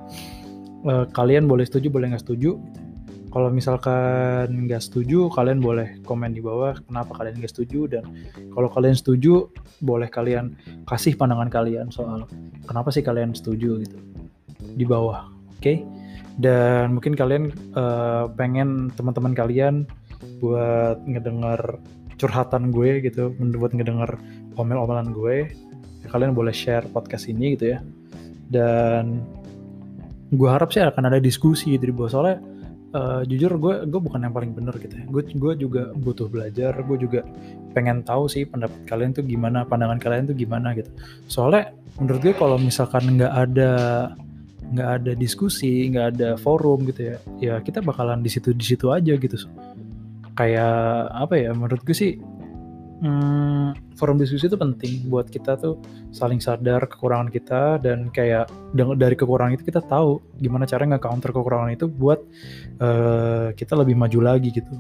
uh, 0.89 1.05
kalian 1.13 1.49
boleh 1.49 1.65
setuju 1.65 1.89
boleh 1.93 2.13
nggak 2.13 2.25
setuju 2.25 2.57
kalau 3.35 3.51
misalkan 3.51 4.47
nggak 4.71 4.79
setuju 4.79 5.27
kalian 5.35 5.59
boleh 5.59 5.99
komen 6.07 6.31
di 6.31 6.39
bawah 6.39 6.79
kenapa 6.87 7.19
kalian 7.19 7.43
nggak 7.43 7.51
setuju 7.51 7.91
dan 7.91 8.05
kalau 8.55 8.71
kalian 8.71 8.95
setuju 8.95 9.51
boleh 9.83 10.07
kalian 10.07 10.55
kasih 10.87 11.19
pandangan 11.19 11.51
kalian 11.51 11.91
soal 11.91 12.31
kenapa 12.63 12.95
sih 12.95 13.03
kalian 13.03 13.35
setuju 13.35 13.83
gitu 13.83 13.99
di 14.79 14.87
bawah 14.87 15.27
oke 15.27 15.59
okay? 15.59 15.83
dan 16.39 16.95
mungkin 16.95 17.19
kalian 17.19 17.51
uh, 17.75 18.31
pengen 18.39 18.95
teman-teman 18.95 19.35
kalian 19.35 19.75
buat 20.39 21.03
ngedenger 21.03 21.83
curhatan 22.21 22.71
gue 22.71 23.03
gitu, 23.03 23.35
buat 23.37 23.73
ngedenger 23.75 24.17
omel-omelan 24.55 25.11
gue, 25.11 25.51
ya 26.03 26.07
kalian 26.11 26.33
boleh 26.33 26.55
share 26.55 26.87
podcast 26.91 27.27
ini 27.27 27.59
gitu 27.59 27.75
ya. 27.75 27.79
Dan 28.51 29.25
gue 30.35 30.49
harap 30.51 30.75
sih 30.75 30.83
akan 30.83 31.11
ada 31.11 31.19
diskusi 31.23 31.79
gitu 31.79 31.91
di 31.91 31.95
bawah 31.95 32.11
soalnya 32.11 32.39
uh, 32.95 33.23
jujur 33.27 33.55
gue 33.59 33.75
gue 33.87 34.01
bukan 34.01 34.23
yang 34.23 34.35
paling 34.35 34.55
bener 34.55 34.75
gitu 34.79 34.95
ya. 34.95 35.05
Gue 35.11 35.23
gue 35.27 35.53
juga 35.59 35.91
butuh 35.95 36.31
belajar, 36.31 36.75
gue 36.79 36.97
juga 36.99 37.21
pengen 37.75 38.07
tahu 38.07 38.31
sih 38.31 38.47
pendapat 38.47 38.79
kalian 38.87 39.11
tuh 39.15 39.27
gimana, 39.27 39.67
pandangan 39.67 39.99
kalian 39.99 40.31
tuh 40.31 40.37
gimana 40.39 40.73
gitu. 40.79 40.91
Soalnya 41.27 41.75
menurut 41.99 42.21
gue 42.23 42.35
kalau 42.35 42.57
misalkan 42.59 43.19
nggak 43.19 43.35
ada 43.35 43.73
nggak 44.65 44.91
ada 45.03 45.13
diskusi, 45.15 45.87
nggak 45.93 46.07
ada 46.17 46.29
forum 46.41 46.83
gitu 46.89 47.15
ya, 47.15 47.17
ya 47.39 47.55
kita 47.63 47.79
bakalan 47.85 48.25
di 48.25 48.31
situ 48.33 48.51
di 48.57 48.65
situ 48.65 48.91
aja 48.91 49.15
gitu 49.15 49.37
kayak 50.35 51.11
apa 51.15 51.35
ya 51.39 51.51
menurut 51.55 51.83
gue 51.87 51.95
sih 51.95 52.19
hmm, 53.03 53.95
forum 53.99 54.17
diskusi 54.17 54.47
itu 54.47 54.59
penting 54.59 55.07
buat 55.13 55.29
kita 55.29 55.59
tuh 55.59 55.79
saling 56.11 56.39
sadar 56.39 56.87
kekurangan 56.87 57.29
kita 57.31 57.79
dan 57.83 58.09
kayak 58.11 58.51
dari 58.75 59.15
kekurangan 59.15 59.55
itu 59.55 59.65
kita 59.67 59.83
tahu 59.85 60.19
gimana 60.39 60.65
cara 60.65 60.87
nggak 60.89 61.05
counter 61.05 61.31
kekurangan 61.31 61.75
itu 61.75 61.87
buat 61.87 62.21
uh, 62.81 63.53
kita 63.55 63.75
lebih 63.79 63.95
maju 63.99 64.19
lagi 64.23 64.51
gitu. 64.51 64.75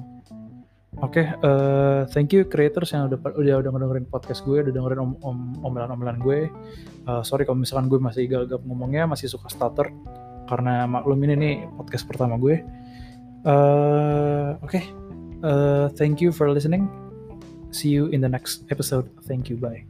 Oke, 1.02 1.26
okay, 1.26 1.26
uh, 1.42 2.06
eh, 2.06 2.14
thank 2.14 2.30
you 2.30 2.46
creators 2.46 2.94
yang 2.94 3.10
udah 3.10 3.18
udah 3.34 3.66
udah 3.66 3.70
dengerin 3.82 4.06
podcast 4.06 4.46
gue, 4.46 4.62
udah 4.62 4.70
dengerin 4.70 5.02
om, 5.02 5.18
om, 5.26 5.38
omelan-omelan 5.66 6.22
gue. 6.22 6.46
Uh, 7.10 7.18
sorry 7.26 7.42
kalau 7.42 7.58
misalkan 7.58 7.90
gue 7.90 7.98
masih 7.98 8.30
gagap 8.30 8.62
ngomongnya, 8.62 9.10
masih 9.10 9.26
suka 9.26 9.50
stutter 9.50 9.90
karena 10.46 10.86
maklum 10.86 11.18
ini 11.26 11.34
nih 11.34 11.54
podcast 11.74 12.06
pertama 12.06 12.38
gue. 12.38 12.62
Uh, 13.42 14.54
Oke, 14.62 14.86
Uh, 15.44 15.90
thank 15.90 16.22
you 16.22 16.32
for 16.32 16.50
listening. 16.50 16.88
See 17.70 17.90
you 17.90 18.06
in 18.06 18.22
the 18.22 18.28
next 18.28 18.64
episode. 18.70 19.10
Thank 19.28 19.50
you. 19.50 19.56
Bye. 19.56 19.84